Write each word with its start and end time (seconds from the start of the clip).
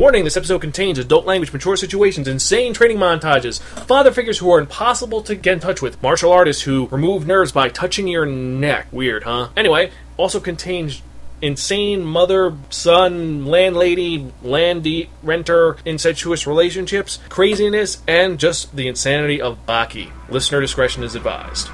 Warning 0.00 0.24
this 0.24 0.38
episode 0.38 0.62
contains 0.62 0.98
adult 0.98 1.26
language, 1.26 1.52
mature 1.52 1.76
situations, 1.76 2.26
insane 2.26 2.72
training 2.72 2.96
montages, 2.96 3.60
father 3.60 4.10
figures 4.10 4.38
who 4.38 4.50
are 4.50 4.58
impossible 4.58 5.20
to 5.20 5.34
get 5.34 5.52
in 5.52 5.60
touch 5.60 5.82
with, 5.82 6.02
martial 6.02 6.32
artists 6.32 6.62
who 6.62 6.86
remove 6.86 7.26
nerves 7.26 7.52
by 7.52 7.68
touching 7.68 8.08
your 8.08 8.24
neck. 8.24 8.86
Weird, 8.92 9.24
huh? 9.24 9.50
Anyway, 9.58 9.90
also 10.16 10.40
contains 10.40 11.02
insane 11.42 12.02
mother 12.02 12.56
son 12.70 13.44
landlady 13.44 14.32
landy 14.42 15.10
renter 15.22 15.76
incestuous 15.86 16.46
relationships 16.46 17.18
craziness 17.30 18.02
and 18.06 18.38
just 18.38 18.76
the 18.76 18.86
insanity 18.86 19.40
of 19.40 19.56
baki 19.66 20.10
listener 20.28 20.60
discretion 20.60 21.02
is 21.02 21.14
advised 21.14 21.70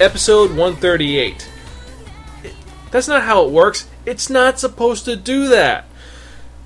episode 0.00 0.50
138 0.50 1.48
that's 2.90 3.08
not 3.08 3.22
how 3.22 3.44
it 3.44 3.52
works. 3.52 3.88
It's 4.04 4.28
not 4.28 4.58
supposed 4.58 5.04
to 5.04 5.16
do 5.16 5.48
that 5.48 5.84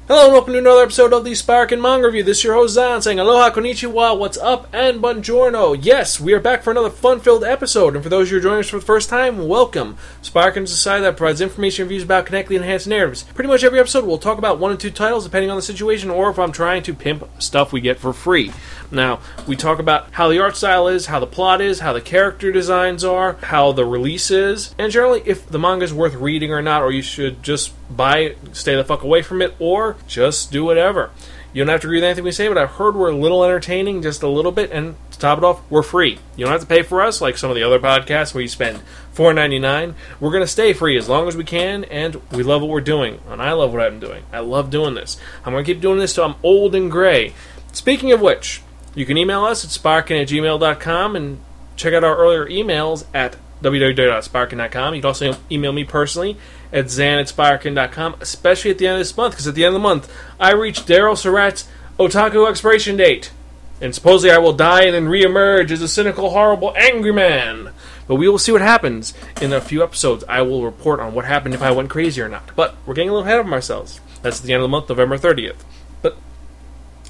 Hello 0.07 0.25
and 0.25 0.35
welcome 0.35 0.53
to 0.53 0.59
another 0.59 0.83
episode 0.83 1.15
of 1.15 1.25
the 1.25 1.31
Spiraken 1.31 1.81
Manga 1.81 2.09
Review. 2.09 2.23
This 2.23 2.37
is 2.37 2.45
your 2.45 2.53
host 2.53 2.75
Zan 2.75 3.01
saying 3.01 3.19
aloha, 3.19 3.49
konnichiwa, 3.49 4.19
what's 4.19 4.37
up, 4.37 4.69
and 4.71 5.01
buongiorno. 5.01 5.79
Yes, 5.81 6.21
we 6.21 6.35
are 6.35 6.41
back 6.41 6.63
for 6.63 6.73
another 6.73 6.91
fun-filled 6.91 7.43
episode, 7.43 7.95
and 7.95 8.03
for 8.03 8.11
those 8.11 8.29
who 8.29 8.37
are 8.37 8.41
joining 8.41 8.59
us 8.59 8.69
for 8.69 8.79
the 8.79 8.85
first 8.85 9.09
time, 9.09 9.49
welcome. 9.49 9.97
Spark 10.21 10.59
is 10.59 10.71
a 10.71 10.77
site 10.77 11.01
that 11.01 11.17
provides 11.17 11.41
information 11.41 11.85
and 11.85 11.91
reviews 11.91 12.05
about 12.05 12.27
connectly 12.27 12.55
enhanced 12.55 12.87
narratives. 12.87 13.23
Pretty 13.33 13.49
much 13.49 13.65
every 13.65 13.81
episode 13.81 14.05
we'll 14.05 14.19
talk 14.19 14.37
about 14.37 14.59
one 14.59 14.73
or 14.73 14.77
two 14.77 14.91
titles 14.91 15.25
depending 15.25 15.49
on 15.49 15.57
the 15.57 15.63
situation, 15.63 16.11
or 16.11 16.29
if 16.29 16.39
I'm 16.39 16.53
trying 16.53 16.83
to 16.83 16.93
pimp 16.93 17.27
stuff 17.39 17.73
we 17.73 17.81
get 17.81 17.99
for 17.99 18.13
free. 18.13 18.53
Now, 18.91 19.21
we 19.49 19.57
talk 19.57 19.79
about 19.79 20.13
how 20.13 20.29
the 20.29 20.39
art 20.39 20.55
style 20.55 20.87
is, 20.87 21.07
how 21.07 21.19
the 21.19 21.27
plot 21.27 21.63
is, 21.63 21.81
how 21.81 21.95
the 21.95 22.03
character 22.03 22.53
designs 22.53 23.05
are, 23.05 23.39
how 23.45 23.73
the 23.73 23.87
release 23.87 24.31
is, 24.31 24.75
and 24.79 24.93
generally 24.93 25.23
if 25.25 25.49
the 25.49 25.59
manga 25.59 25.87
is 25.87 25.95
worth 25.95 26.13
reading 26.13 26.53
or 26.53 26.61
not, 26.61 26.83
or 26.83 26.93
you 26.93 27.01
should 27.01 27.43
just 27.43 27.73
buy 27.91 28.37
stay 28.53 28.75
the 28.77 28.85
fuck 28.85 29.03
away 29.03 29.23
from 29.23 29.43
it, 29.43 29.55
or 29.59 29.97
just 30.07 30.51
do 30.51 30.65
whatever. 30.65 31.11
You 31.53 31.63
don't 31.63 31.71
have 31.71 31.83
to 31.83 31.87
agree 31.87 31.99
with 31.99 32.05
anything 32.05 32.25
we 32.25 32.33
say, 32.33 32.49
but 32.49 32.59
I've 32.59 32.73
heard 32.73 32.97
we're 32.97 33.11
a 33.11 33.17
little 33.17 33.45
entertaining, 33.45 34.03
just 34.03 34.25
a 34.25 34.29
little 34.29 34.51
bit, 34.51 34.73
and 34.73 34.97
to 35.13 35.19
top 35.21 35.39
it 35.39 35.45
off, 35.45 35.63
we're 35.71 35.85
free. 35.85 36.19
You 36.37 36.45
don't 36.45 36.53
have 36.53 36.63
to 36.63 36.67
pay 36.67 36.83
for 36.83 37.01
us 37.01 37.21
like 37.21 37.39
some 37.39 37.49
of 37.49 37.55
the 37.55 37.63
other 37.63 37.79
podcasts 37.79 38.35
where 38.35 38.43
you 38.43 38.49
spend 38.49 38.81
$4.99. 39.15 39.95
We're 40.19 40.33
going 40.33 40.43
to 40.43 40.49
stay 40.49 40.73
free 40.73 40.99
as 40.99 41.09
long 41.09 41.29
as 41.29 41.37
we 41.37 41.45
can, 41.45 41.85
and 41.85 42.21
we 42.33 42.43
love 42.43 42.61
what 42.61 42.71
we're 42.71 42.81
doing. 42.81 43.21
And 43.29 43.41
I 43.41 43.53
love 43.53 43.73
what 43.73 43.83
I'm 43.83 44.01
doing. 44.01 44.25
I 44.33 44.41
love 44.41 44.71
doing 44.71 44.95
this. 44.95 45.17
I'm 45.45 45.53
going 45.53 45.65
to 45.65 45.73
keep 45.73 45.81
doing 45.81 46.01
this 46.01 46.15
till 46.15 46.25
I'm 46.25 46.35
old 46.43 46.75
and 46.75 46.91
gray. 46.91 47.35
Speaking 47.73 48.11
of 48.11 48.21
which, 48.21 48.61
you 48.97 49.07
can 49.07 49.17
email 49.17 49.45
us 49.45 49.65
at 49.65 49.71
sparkin 49.71 50.21
at 50.21 50.29
gmail.com 50.29 51.15
and 51.15 51.39
check 51.77 51.95
out 51.95 52.03
our 52.03 52.17
earlier 52.17 52.47
emails 52.47 53.05
at 53.15 53.37
www.sparkin.com. 53.65 54.95
You 54.95 55.01
can 55.01 55.09
also 55.09 55.37
email 55.51 55.73
me 55.73 55.85
personally 55.85 56.37
at 56.73 56.91
zan 56.91 57.19
at 57.19 57.29
sparkin.com, 57.29 58.17
especially 58.21 58.71
at 58.71 58.79
the 58.79 58.87
end 58.87 58.95
of 58.95 59.01
this 59.01 59.17
month, 59.17 59.35
because 59.35 59.47
at 59.47 59.55
the 59.55 59.65
end 59.65 59.75
of 59.75 59.81
the 59.81 59.89
month, 59.89 60.13
I 60.39 60.53
reach 60.53 60.87
Daryl 60.87 61.15
Surat's 61.15 61.69
Otaku 61.99 62.49
expiration 62.49 62.97
date. 62.97 63.33
And 63.81 63.95
supposedly 63.95 64.31
I 64.35 64.39
will 64.39 64.53
die 64.53 64.85
and 64.85 64.95
then 64.95 65.07
reemerge 65.07 65.71
as 65.71 65.83
a 65.83 65.89
cynical, 65.89 66.31
horrible, 66.31 66.75
angry 66.77 67.13
man. 67.13 67.71
But 68.07 68.17
we 68.17 68.29
will 68.29 68.39
see 68.39 68.53
what 68.53 68.61
happens 68.61 69.15
in 69.41 69.53
a 69.53 69.61
few 69.61 69.83
episodes. 69.83 70.25
I 70.29 70.43
will 70.43 70.65
report 70.65 71.01
on 71.01 71.15
what 71.15 71.25
happened 71.25 71.55
if 71.55 71.63
I 71.63 71.73
went 71.73 71.91
crazy 71.91 72.21
or 72.21 72.29
not. 72.29 72.55
But 72.55 72.77
we're 72.87 72.95
getting 72.95 73.11
a 73.11 73.13
little 73.13 73.27
ahead 73.27 73.41
of 73.41 73.53
ourselves. 73.53 74.01
That's 74.23 74.41
at 74.41 74.47
the 74.47 74.53
end 74.53 74.63
of 74.63 74.65
the 74.65 74.69
month, 74.69 74.89
November 74.89 75.19
30th. 75.19 75.57
But 76.03 76.17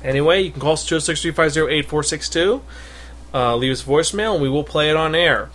Anyway, 0.04 0.42
you 0.42 0.50
can 0.50 0.60
call 0.60 0.75
us 0.75 0.88
206-350-8462. 0.88 2.60
Uh, 3.32 3.56
leave 3.56 3.72
us 3.72 3.82
voicemail, 3.82 4.34
and 4.34 4.42
we 4.42 4.50
will 4.50 4.62
play 4.62 4.91
it 4.91 4.97
on 4.97 5.15
air. 5.15 5.50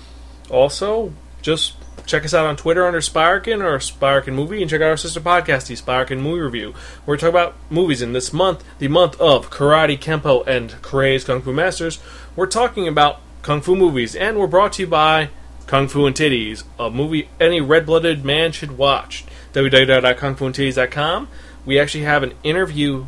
Also, 0.50 1.14
just 1.42 1.76
check 2.06 2.26
us 2.26 2.34
out 2.34 2.48
on 2.48 2.56
Twitter 2.56 2.88
under 2.88 3.02
Spiraken 3.02 3.64
or 3.64 3.78
Spiraken 3.78 4.34
Movie, 4.34 4.62
and 4.62 4.70
check 4.70 4.82
out 4.82 4.90
our 4.90 4.98
sister 4.98 5.20
podcast, 5.20 5.68
the 5.68 5.76
Spiraken 5.76 6.22
Movie 6.22 6.42
Review. 6.42 6.74
We're 7.06 7.18
talking 7.18 7.30
about 7.30 7.56
movies 7.70 8.02
in 8.02 8.14
this 8.14 8.34
month, 8.34 8.64
the 8.80 8.88
month 8.88 9.20
of 9.22 9.50
Karate 9.52 10.00
Kempo 10.00 10.46
and 10.48 10.82
Crazed 10.82 11.28
Kung 11.28 11.42
Fu 11.42 11.54
Masters. 11.54 12.00
We're 12.36 12.48
talking 12.48 12.88
about 12.88 13.22
Kung 13.44 13.62
Fu 13.62 13.76
movies, 13.76 14.16
and 14.16 14.40
we're 14.40 14.48
brought 14.48 14.74
to 14.74 14.82
you 14.82 14.88
by 14.88 15.30
Kung 15.68 15.88
Fu 15.88 16.08
and 16.08 16.16
Titties, 16.16 16.64
a 16.80 16.90
movie 16.90 17.30
any 17.40 17.62
red-blooded 17.62 18.26
man 18.26 18.52
should 18.52 18.76
watch. 18.76 19.24
www.kungfuandtitties.com. 19.54 21.28
We 21.64 21.80
actually 21.80 22.06
have 22.06 22.24
an 22.24 22.34
interview 22.44 23.06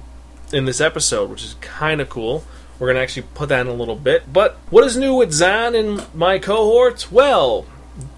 in 0.53 0.65
this 0.65 0.79
episode, 0.79 1.31
which 1.31 1.43
is 1.43 1.55
kind 1.59 1.99
of 2.01 2.09
cool. 2.09 2.43
We're 2.81 2.87
going 2.87 2.95
to 2.95 3.03
actually 3.03 3.27
put 3.35 3.49
that 3.49 3.61
in 3.61 3.67
a 3.67 3.75
little 3.75 3.95
bit. 3.95 4.33
But 4.33 4.55
what 4.71 4.83
is 4.83 4.97
new 4.97 5.13
with 5.13 5.31
Zan 5.31 5.75
and 5.75 6.03
my 6.15 6.39
cohorts? 6.39 7.11
Well, 7.11 7.67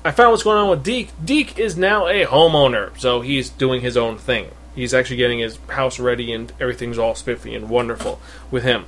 I 0.06 0.12
found 0.12 0.32
what's 0.32 0.44
going 0.44 0.58
on 0.58 0.70
with 0.70 0.86
Deke. 0.86 1.10
Deke 1.22 1.60
is 1.60 1.76
now 1.76 2.08
a 2.08 2.26
homeowner, 2.26 2.98
so 2.98 3.20
he's 3.20 3.50
doing 3.50 3.82
his 3.82 3.98
own 3.98 4.18
thing. 4.18 4.52
He's 4.74 4.94
actually 4.94 5.18
getting 5.18 5.40
his 5.40 5.58
house 5.68 6.00
ready, 6.00 6.32
and 6.32 6.54
everything's 6.62 6.98
all 6.98 7.14
spiffy 7.14 7.54
and 7.54 7.68
wonderful 7.68 8.22
with 8.52 8.64
him. 8.64 8.86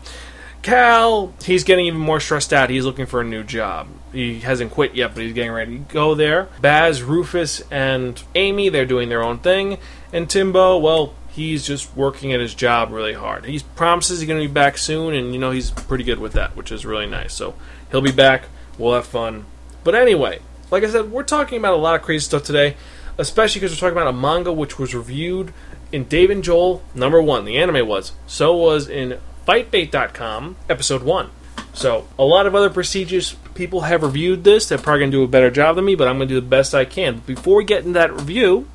Cal, 0.62 1.34
he's 1.44 1.66
getting 1.66 1.88
even 1.88 2.00
more 2.00 2.22
stressed 2.22 2.54
out. 2.54 2.70
He's 2.70 2.86
looking 2.86 3.06
for 3.06 3.20
a 3.20 3.26
new 3.26 3.44
job. 3.44 3.90
He 4.14 4.40
hasn't 4.40 4.72
quit 4.72 4.96
yet, 4.96 5.14
but 5.14 5.24
he's 5.24 5.34
getting 5.34 5.52
ready 5.52 5.80
to 5.80 5.94
go 5.94 6.16
there. 6.16 6.48
Baz, 6.62 7.04
Rufus, 7.04 7.62
and 7.70 8.24
Amy, 8.34 8.70
they're 8.70 8.86
doing 8.86 9.10
their 9.10 9.22
own 9.22 9.40
thing. 9.40 9.78
And 10.14 10.30
Timbo, 10.30 10.78
well, 10.78 11.14
he's 11.36 11.66
just 11.66 11.96
working 11.96 12.34
at 12.34 12.40
his 12.40 12.54
job 12.54 12.92
really 12.92 13.14
hard. 13.14 13.46
He 13.46 13.62
promises 13.76 14.20
he's 14.20 14.28
going 14.28 14.42
to 14.42 14.48
be 14.48 14.54
back 14.54 14.78
soon, 14.78 15.14
and 15.14 15.34
you 15.34 15.40
know 15.40 15.52
he's 15.52 15.72
pretty 15.72 16.04
good 16.04 16.20
with 16.20 16.34
that, 16.34 16.56
which 16.56 16.72
is 16.72 16.86
really 16.86 17.08
nice. 17.08 17.34
So 17.34 17.56
he'll 17.92 18.02
be 18.02 18.12
back. 18.12 18.46
We'll 18.78 18.96
have 18.96 19.06
fun. 19.06 19.46
But 19.84 19.96
anyway, 19.96 20.40
like 20.72 20.84
I 20.84 20.90
said, 20.90 21.12
we're 21.12 21.24
talking 21.24 21.58
about 21.58 21.74
a 21.74 21.78
lot 21.78 21.96
of 21.96 22.02
crazy 22.02 22.26
stuff 22.26 22.44
today, 22.44 22.78
especially 23.18 23.60
because 23.60 23.76
we're 23.76 23.88
talking 23.88 24.02
about 24.02 24.14
a 24.14 24.18
manga 24.18 24.52
which 24.52 24.80
was 24.80 24.96
reviewed 24.96 25.54
in 25.92 26.06
Dave 26.06 26.30
and 26.30 26.44
Joel 26.44 26.82
number 26.94 27.22
one. 27.22 27.46
The 27.46 27.58
anime 27.58 27.88
was. 27.88 28.14
So 28.28 28.56
was 28.56 28.88
in 28.88 29.20
FightBait.com 29.48 30.56
episode 30.70 31.04
one. 31.04 31.30
So 31.74 32.08
a 32.18 32.24
lot 32.24 32.48
of 32.48 32.56
other 32.56 32.70
prestigious 32.70 33.36
people 33.54 33.82
have 33.82 34.02
reviewed 34.02 34.44
this. 34.44 34.68
They're 34.68 34.78
probably 34.78 35.02
going 35.02 35.12
to 35.12 35.18
do 35.18 35.24
a 35.24 35.28
better 35.28 35.52
job 35.52 35.76
than 35.76 35.86
me, 35.86 35.96
but 35.96 36.08
I'm 36.08 36.18
going 36.18 36.30
to 36.30 36.36
do 36.36 36.40
the 36.40 36.48
best 36.48 36.74
I 36.74 36.86
can. 36.86 37.20
Before 37.20 37.58
we 37.58 37.66
get 37.66 37.80
into 37.80 37.94
that 37.94 38.14
review, 38.14 38.68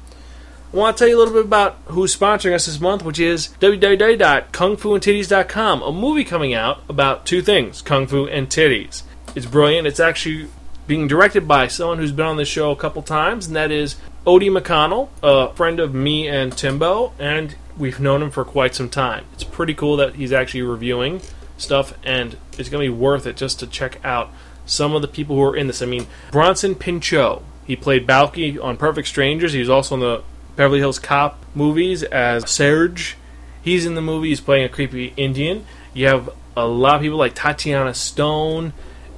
I 0.73 0.77
want 0.77 0.97
to 0.97 1.03
tell 1.03 1.09
you 1.09 1.17
a 1.17 1.19
little 1.19 1.35
bit 1.35 1.45
about 1.45 1.79
who's 1.87 2.17
sponsoring 2.17 2.55
us 2.55 2.67
this 2.67 2.81
month, 2.81 3.03
which 3.03 3.19
is 3.19 3.49
www.kungfuandtitties.com, 3.61 5.83
a 5.83 5.93
movie 5.93 6.23
coming 6.23 6.55
out 6.55 6.85
about 6.89 7.27
two 7.27 7.43
things 7.43 7.83
kung 7.83 8.07
fu 8.07 8.29
and 8.29 8.49
titties. 8.49 9.03
It's 9.35 9.47
brilliant. 9.47 9.89
It's 9.89 9.99
actually 9.99 10.47
being 10.87 11.09
directed 11.09 11.49
by 11.49 11.67
someone 11.67 11.99
who's 11.99 12.13
been 12.13 12.27
on 12.27 12.37
this 12.37 12.47
show 12.47 12.71
a 12.71 12.77
couple 12.77 13.03
times, 13.03 13.49
and 13.49 13.57
that 13.57 13.73
is 13.73 13.97
Odie 14.25 14.57
McConnell, 14.57 15.09
a 15.25 15.53
friend 15.55 15.81
of 15.81 15.93
me 15.93 16.29
and 16.29 16.57
Timbo, 16.57 17.15
and 17.19 17.57
we've 17.77 17.99
known 17.99 18.23
him 18.23 18.31
for 18.31 18.45
quite 18.45 18.77
some 18.77 18.89
time. 18.89 19.25
It's 19.33 19.43
pretty 19.43 19.75
cool 19.75 19.97
that 19.97 20.15
he's 20.15 20.33
actually 20.33 20.63
reviewing 20.63 21.21
stuff, 21.57 21.95
and 22.05 22.37
it's 22.57 22.69
going 22.69 22.85
to 22.85 22.93
be 22.93 22.97
worth 22.97 23.27
it 23.27 23.37
just 23.37 23.59
to 23.59 23.67
check 23.67 23.99
out 24.05 24.31
some 24.67 24.95
of 24.95 25.03
the 25.03 25.09
people 25.09 25.35
who 25.35 25.43
are 25.43 25.57
in 25.57 25.67
this. 25.67 25.83
I 25.83 25.87
mean, 25.87 26.07
Bronson 26.31 26.77
Pinchot, 26.77 27.43
he 27.67 27.75
played 27.75 28.07
Balky 28.07 28.57
on 28.57 28.77
Perfect 28.77 29.09
Strangers. 29.09 29.53
He 29.53 29.59
was 29.59 29.69
also 29.69 29.97
in 29.97 30.01
the 30.01 30.23
Beverly 30.61 30.81
Hills 30.81 30.99
Cop 30.99 31.43
movies 31.55 32.03
as 32.03 32.51
Serge. 32.51 33.17
He's 33.63 33.87
in 33.87 33.95
the 33.95 34.03
movie. 34.03 34.29
He's 34.29 34.43
playing 34.43 34.65
a 34.65 34.69
creepy 34.69 35.15
Indian. 35.17 35.65
You 35.95 36.09
have 36.09 36.29
a 36.55 36.67
lot 36.67 36.97
of 36.97 37.01
people 37.01 37.17
like 37.17 37.35
Tatiana 37.35 37.95
Stone 37.95 38.75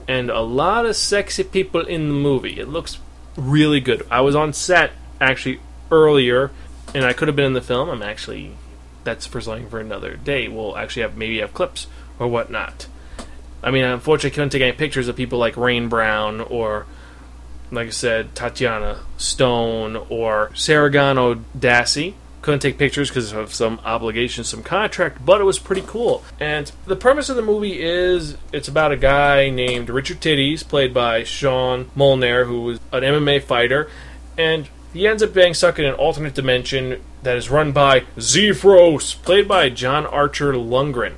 and 0.06 0.30
a 0.30 0.38
lot 0.38 0.86
of 0.86 0.94
sexy 0.94 1.42
people 1.42 1.80
in 1.80 2.06
the 2.06 2.14
movie. 2.14 2.60
It 2.60 2.68
looks 2.68 3.00
really 3.36 3.80
good. 3.80 4.06
I 4.08 4.20
was 4.20 4.36
on 4.36 4.52
set 4.52 4.92
actually 5.20 5.58
earlier, 5.90 6.52
and 6.94 7.04
I 7.04 7.12
could 7.12 7.26
have 7.26 7.34
been 7.34 7.46
in 7.46 7.54
the 7.54 7.60
film. 7.60 7.88
I'm 7.88 8.04
actually 8.04 8.52
that's 9.02 9.26
for 9.26 9.40
something 9.40 9.68
for 9.68 9.80
another 9.80 10.14
day. 10.14 10.46
We'll 10.46 10.76
actually 10.76 11.02
have 11.02 11.16
maybe 11.16 11.40
have 11.40 11.52
clips 11.52 11.88
or 12.20 12.28
whatnot. 12.28 12.86
I 13.64 13.72
mean, 13.72 13.82
unfortunately, 13.82 14.30
I 14.30 14.34
couldn't 14.34 14.50
take 14.50 14.62
any 14.62 14.76
pictures 14.76 15.08
of 15.08 15.16
people 15.16 15.40
like 15.40 15.56
Rain 15.56 15.88
Brown 15.88 16.40
or, 16.40 16.86
like 17.72 17.88
I 17.88 17.90
said, 17.90 18.34
Tatiana 18.34 19.00
Stone 19.16 19.96
or 20.08 20.50
Saragano 20.54 21.42
Dassi. 21.58 22.14
Couldn't 22.42 22.60
take 22.60 22.76
pictures 22.76 23.08
because 23.08 23.32
of 23.32 23.54
some 23.54 23.80
obligations, 23.84 24.48
some 24.48 24.64
contract, 24.64 25.24
but 25.24 25.40
it 25.40 25.44
was 25.44 25.60
pretty 25.60 25.82
cool. 25.86 26.24
And 26.40 26.70
the 26.86 26.96
premise 26.96 27.28
of 27.28 27.36
the 27.36 27.42
movie 27.42 27.80
is 27.80 28.36
it's 28.52 28.66
about 28.66 28.90
a 28.90 28.96
guy 28.96 29.48
named 29.48 29.88
Richard 29.88 30.20
Titties, 30.20 30.66
played 30.66 30.92
by 30.92 31.22
Sean 31.22 31.88
Molnar, 31.94 32.44
who 32.46 32.62
was 32.62 32.80
an 32.90 33.04
MMA 33.04 33.44
fighter, 33.44 33.88
and 34.36 34.68
he 34.92 35.06
ends 35.06 35.22
up 35.22 35.32
being 35.32 35.54
stuck 35.54 35.78
in 35.78 35.84
an 35.84 35.94
alternate 35.94 36.34
dimension 36.34 37.00
that 37.22 37.36
is 37.36 37.48
run 37.48 37.72
by 37.72 38.00
Zefros, 38.16 39.22
played 39.22 39.46
by 39.46 39.70
John 39.70 40.04
Archer 40.04 40.52
Lundgren. 40.52 41.14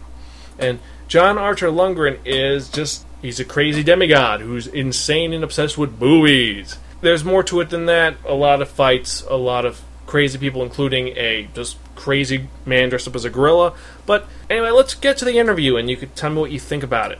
And 0.58 0.78
John 1.08 1.38
Archer 1.38 1.68
Lundgren 1.68 2.18
is 2.24 2.68
just, 2.68 3.03
he's 3.24 3.40
a 3.40 3.44
crazy 3.44 3.82
demigod 3.82 4.42
who's 4.42 4.66
insane 4.66 5.32
and 5.32 5.42
obsessed 5.42 5.78
with 5.78 5.98
movies. 5.98 6.76
There's 7.00 7.24
more 7.24 7.42
to 7.44 7.60
it 7.60 7.70
than 7.70 7.86
that. 7.86 8.16
A 8.26 8.34
lot 8.34 8.60
of 8.60 8.68
fights, 8.68 9.22
a 9.22 9.36
lot 9.36 9.64
of 9.64 9.80
crazy 10.06 10.38
people, 10.38 10.62
including 10.62 11.08
a 11.16 11.48
just 11.54 11.78
crazy 11.96 12.48
man 12.66 12.90
dressed 12.90 13.08
up 13.08 13.16
as 13.16 13.24
a 13.24 13.30
gorilla. 13.30 13.72
But 14.04 14.28
anyway, 14.50 14.70
let's 14.70 14.92
get 14.94 15.16
to 15.18 15.24
the 15.24 15.38
interview 15.38 15.76
and 15.76 15.88
you 15.88 15.96
could 15.96 16.14
tell 16.14 16.30
me 16.30 16.40
what 16.40 16.50
you 16.50 16.60
think 16.60 16.82
about 16.82 17.12
it. 17.12 17.18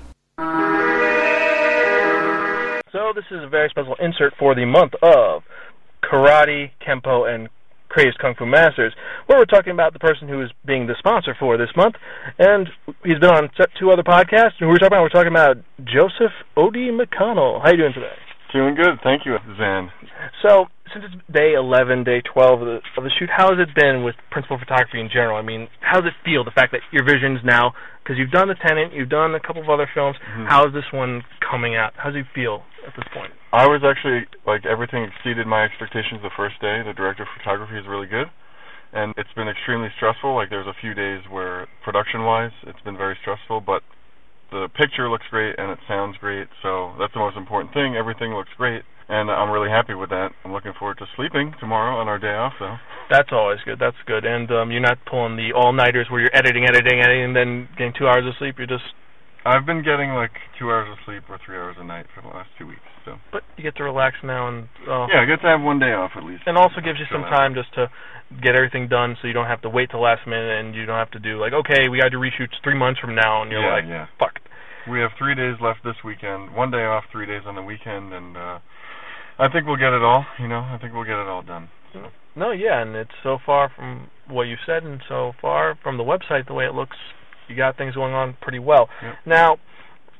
So, 2.92 3.12
this 3.14 3.24
is 3.30 3.42
a 3.42 3.48
very 3.48 3.70
special 3.70 3.96
insert 3.98 4.34
for 4.38 4.54
the 4.54 4.66
month 4.66 4.92
of 5.02 5.42
Karate, 6.02 6.70
Kempo, 6.86 7.34
and 7.34 7.48
Crazed 7.94 8.18
Kung 8.18 8.34
Fu 8.34 8.44
Masters, 8.44 8.92
where 9.26 9.38
we're 9.38 9.44
talking 9.44 9.72
about 9.72 9.92
the 9.92 10.00
person 10.00 10.26
who 10.26 10.42
is 10.42 10.50
being 10.66 10.88
the 10.88 10.96
sponsor 10.98 11.36
for 11.38 11.56
this 11.56 11.70
month. 11.76 11.94
And 12.40 12.68
he's 13.04 13.20
been 13.20 13.30
on 13.30 13.48
two 13.78 13.92
other 13.92 14.02
podcasts, 14.02 14.58
and 14.58 14.68
we're 14.68 14.82
talking 14.82 14.98
about 14.98 15.02
we're 15.02 15.14
talking 15.14 15.30
about 15.30 15.56
Joseph 15.84 16.34
Odie 16.56 16.90
McConnell. 16.90 17.62
How 17.62 17.68
are 17.68 17.70
you 17.70 17.78
doing 17.78 17.94
today? 17.94 18.18
Doing 18.54 18.76
good, 18.76 19.02
thank 19.02 19.26
you, 19.26 19.34
Zan. 19.58 19.90
So, 20.40 20.66
since 20.94 21.04
it's 21.10 21.18
day 21.26 21.54
11, 21.58 22.04
day 22.04 22.22
12 22.22 22.62
of 22.62 22.66
the, 22.66 22.78
of 22.96 23.02
the 23.02 23.10
shoot, 23.18 23.26
how 23.26 23.50
has 23.50 23.58
it 23.58 23.74
been 23.74 24.04
with 24.06 24.14
principal 24.30 24.62
photography 24.62 25.00
in 25.00 25.10
general? 25.10 25.34
I 25.36 25.42
mean, 25.42 25.66
how 25.80 25.98
does 26.00 26.14
it 26.14 26.18
feel, 26.24 26.44
the 26.46 26.54
fact 26.54 26.70
that 26.70 26.86
your 26.94 27.02
vision's 27.02 27.42
now, 27.42 27.74
because 27.98 28.14
you've 28.14 28.30
done 28.30 28.46
The 28.46 28.54
Tenant, 28.54 28.94
you've 28.94 29.10
done 29.10 29.34
a 29.34 29.40
couple 29.42 29.58
of 29.60 29.68
other 29.68 29.90
films, 29.92 30.14
Mhm. 30.22 30.46
how's 30.46 30.72
this 30.72 30.86
one 30.92 31.24
coming 31.42 31.74
out? 31.74 31.94
How 31.96 32.10
does 32.14 32.22
it 32.22 32.30
feel 32.32 32.62
at 32.86 32.94
this 32.94 33.08
point? 33.10 33.34
I 33.52 33.66
was 33.66 33.82
actually 33.82 34.26
like 34.46 34.64
everything 34.64 35.02
exceeded 35.02 35.48
my 35.48 35.64
expectations 35.64 36.22
the 36.22 36.30
first 36.30 36.60
day. 36.60 36.80
The 36.82 36.94
director 36.94 37.24
of 37.24 37.30
photography 37.30 37.76
is 37.76 37.86
really 37.88 38.06
good, 38.06 38.30
and 38.92 39.14
it's 39.16 39.32
been 39.34 39.48
extremely 39.48 39.90
stressful. 39.96 40.32
Like 40.32 40.50
there's 40.50 40.68
a 40.68 40.74
few 40.74 40.94
days 40.94 41.26
where 41.28 41.66
production-wise, 41.82 42.52
it's 42.68 42.80
been 42.82 42.96
very 42.96 43.16
stressful, 43.16 43.62
but 43.62 43.82
the 44.50 44.68
picture 44.74 45.08
looks 45.10 45.24
great 45.30 45.54
and 45.58 45.70
it 45.70 45.78
sounds 45.88 46.16
great. 46.18 46.48
So 46.62 46.92
that's 46.98 47.12
the 47.12 47.20
most 47.20 47.36
important 47.36 47.72
thing. 47.74 47.96
Everything 47.96 48.34
looks 48.34 48.50
great, 48.56 48.82
and 49.08 49.30
I'm 49.30 49.50
really 49.50 49.70
happy 49.70 49.94
with 49.94 50.10
that. 50.10 50.30
I'm 50.44 50.52
looking 50.52 50.72
forward 50.78 50.98
to 50.98 51.06
sleeping 51.16 51.54
tomorrow 51.60 51.96
on 51.96 52.08
our 52.08 52.18
day 52.18 52.34
off, 52.34 52.54
though. 52.58 52.76
That's 53.10 53.30
always 53.32 53.58
good. 53.64 53.78
That's 53.78 53.96
good. 54.06 54.24
And 54.24 54.50
um, 54.50 54.70
you're 54.70 54.80
not 54.80 54.98
pulling 55.04 55.36
the 55.36 55.52
all-nighters 55.54 56.06
where 56.10 56.20
you're 56.20 56.36
editing, 56.36 56.64
editing, 56.64 57.00
editing, 57.00 57.24
and 57.24 57.36
then 57.36 57.68
getting 57.76 57.92
two 57.98 58.06
hours 58.06 58.24
of 58.26 58.34
sleep. 58.38 58.56
You're 58.56 58.66
just, 58.66 58.84
I've 59.44 59.66
been 59.66 59.82
getting 59.84 60.10
like 60.16 60.32
two 60.58 60.70
hours 60.72 60.88
of 60.90 60.96
sleep 61.04 61.24
or 61.28 61.38
three 61.44 61.56
hours 61.56 61.76
a 61.78 61.84
night 61.84 62.06
for 62.14 62.22
the 62.22 62.28
last 62.28 62.48
two 62.58 62.66
weeks. 62.66 62.80
So 63.04 63.16
but 63.32 63.42
you 63.56 63.62
get 63.62 63.76
to 63.76 63.84
relax 63.84 64.16
now, 64.24 64.48
and 64.48 64.64
uh, 64.88 65.06
yeah, 65.12 65.20
I 65.20 65.26
get 65.26 65.42
to 65.42 65.48
have 65.48 65.60
one 65.60 65.78
day 65.78 65.92
off 65.92 66.12
at 66.16 66.24
least. 66.24 66.44
and 66.46 66.56
also 66.56 66.80
gives 66.80 66.98
you 66.98 67.04
some 67.12 67.22
Chill 67.22 67.28
out. 67.28 67.36
time 67.36 67.54
just 67.54 67.72
to 67.74 67.90
get 68.42 68.56
everything 68.56 68.88
done, 68.88 69.16
so 69.20 69.28
you 69.28 69.34
don't 69.34 69.46
have 69.46 69.60
to 69.62 69.68
wait 69.68 69.90
till 69.90 70.00
last 70.00 70.26
minute, 70.26 70.64
and 70.64 70.74
you 70.74 70.86
don't 70.86 70.96
have 70.96 71.10
to 71.12 71.18
do 71.20 71.38
like, 71.38 71.52
okay, 71.52 71.88
we 71.92 71.98
got 71.98 72.04
to 72.08 72.16
do 72.16 72.18
reshoots 72.18 72.56
three 72.64 72.74
months 72.76 72.98
from 73.00 73.14
now, 73.14 73.42
and 73.42 73.52
you're 73.52 73.60
Yeah, 73.60 73.74
like, 73.74 73.84
yeah. 73.86 74.06
fuck. 74.18 74.40
We 74.88 75.00
have 75.00 75.10
three 75.18 75.34
days 75.34 75.56
left 75.60 75.80
this 75.84 75.96
weekend. 76.04 76.54
One 76.54 76.70
day 76.70 76.84
off, 76.84 77.04
three 77.12 77.26
days 77.26 77.42
on 77.46 77.54
the 77.54 77.62
weekend, 77.62 78.12
and 78.12 78.36
uh 78.36 78.58
I 79.36 79.48
think 79.52 79.66
we'll 79.66 79.76
get 79.76 79.92
it 79.92 80.02
all. 80.02 80.24
You 80.40 80.46
know, 80.48 80.60
I 80.60 80.78
think 80.80 80.94
we'll 80.94 81.04
get 81.04 81.18
it 81.20 81.26
all 81.28 81.42
done. 81.42 81.68
So 81.92 82.08
No, 82.36 82.50
yeah, 82.52 82.80
and 82.80 82.94
it's 82.96 83.16
so 83.22 83.38
far 83.44 83.68
from 83.74 84.08
what 84.28 84.44
you 84.44 84.56
said, 84.64 84.84
and 84.84 85.00
so 85.08 85.32
far 85.42 85.76
from 85.82 85.96
the 85.98 86.04
website, 86.04 86.46
the 86.46 86.54
way 86.54 86.64
it 86.66 86.74
looks, 86.74 86.96
you 87.48 87.56
got 87.56 87.76
things 87.76 87.94
going 87.94 88.14
on 88.14 88.36
pretty 88.40 88.58
well. 88.58 88.88
Yep. 89.02 89.14
Now, 89.26 89.56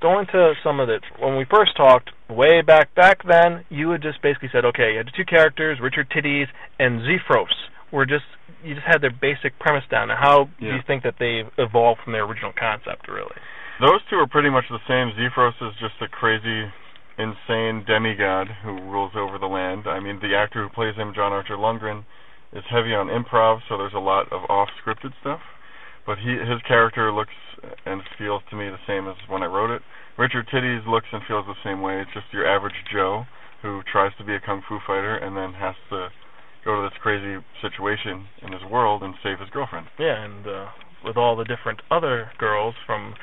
going 0.00 0.26
to 0.32 0.52
some 0.62 0.80
of 0.80 0.88
it, 0.88 1.02
when 1.18 1.36
we 1.36 1.46
first 1.50 1.76
talked 1.76 2.10
way 2.28 2.62
back 2.62 2.94
back 2.94 3.18
then, 3.26 3.64
you 3.70 3.90
had 3.90 4.02
just 4.02 4.20
basically 4.22 4.50
said, 4.52 4.64
okay, 4.64 4.92
you 4.92 4.98
had 4.98 5.08
two 5.16 5.24
characters, 5.24 5.78
Richard 5.80 6.10
Titties 6.10 6.46
and 6.78 7.00
Zefros, 7.00 7.54
were 7.92 8.06
just 8.06 8.24
you 8.64 8.74
just 8.74 8.86
had 8.86 9.02
their 9.02 9.12
basic 9.12 9.58
premise 9.58 9.84
down. 9.90 10.08
Now, 10.08 10.16
how 10.20 10.48
do 10.58 10.66
you 10.66 10.80
think 10.86 11.02
that 11.02 11.16
they've 11.18 11.50
evolved 11.58 12.00
from 12.02 12.12
their 12.12 12.24
original 12.24 12.52
concept, 12.58 13.08
really? 13.08 13.36
those 13.80 14.00
two 14.08 14.16
are 14.16 14.26
pretty 14.26 14.50
much 14.50 14.64
the 14.70 14.78
same. 14.86 15.10
Zefros 15.18 15.58
is 15.60 15.74
just 15.80 15.98
a 16.00 16.08
crazy, 16.08 16.70
insane 17.18 17.84
demigod 17.86 18.48
who 18.62 18.72
rules 18.90 19.12
over 19.16 19.38
the 19.38 19.46
land. 19.46 19.86
I 19.86 20.00
mean, 20.00 20.20
the 20.22 20.36
actor 20.36 20.62
who 20.62 20.68
plays 20.68 20.94
him, 20.96 21.12
John 21.14 21.32
Archer 21.32 21.56
Lundgren, 21.56 22.04
is 22.52 22.62
heavy 22.70 22.94
on 22.94 23.08
improv, 23.08 23.60
so 23.68 23.76
there's 23.76 23.94
a 23.94 23.98
lot 23.98 24.30
of 24.32 24.48
off-scripted 24.48 25.12
stuff. 25.20 25.40
But 26.06 26.18
he 26.18 26.32
his 26.36 26.60
character 26.68 27.12
looks 27.12 27.32
and 27.86 28.02
feels 28.18 28.42
to 28.50 28.56
me 28.56 28.68
the 28.68 28.82
same 28.86 29.08
as 29.08 29.16
when 29.28 29.42
I 29.42 29.46
wrote 29.46 29.70
it. 29.74 29.82
Richard 30.18 30.46
Titties 30.52 30.86
looks 30.86 31.06
and 31.12 31.22
feels 31.26 31.46
the 31.46 31.58
same 31.64 31.80
way. 31.80 32.00
It's 32.00 32.12
just 32.12 32.26
your 32.32 32.46
average 32.46 32.76
Joe 32.92 33.24
who 33.62 33.80
tries 33.90 34.12
to 34.18 34.24
be 34.24 34.34
a 34.34 34.40
kung 34.40 34.62
fu 34.68 34.78
fighter 34.86 35.16
and 35.16 35.36
then 35.36 35.54
has 35.54 35.74
to 35.90 36.08
go 36.64 36.76
to 36.82 36.88
this 36.88 36.96
crazy 37.02 37.42
situation 37.60 38.26
in 38.42 38.52
his 38.52 38.62
world 38.70 39.02
and 39.02 39.14
save 39.22 39.40
his 39.40 39.48
girlfriend. 39.50 39.86
Yeah, 39.98 40.22
and 40.24 40.46
uh, 40.46 40.66
with 41.04 41.16
all 41.16 41.36
the 41.36 41.44
different 41.44 41.80
other 41.90 42.30
girls 42.38 42.74
from 42.86 43.14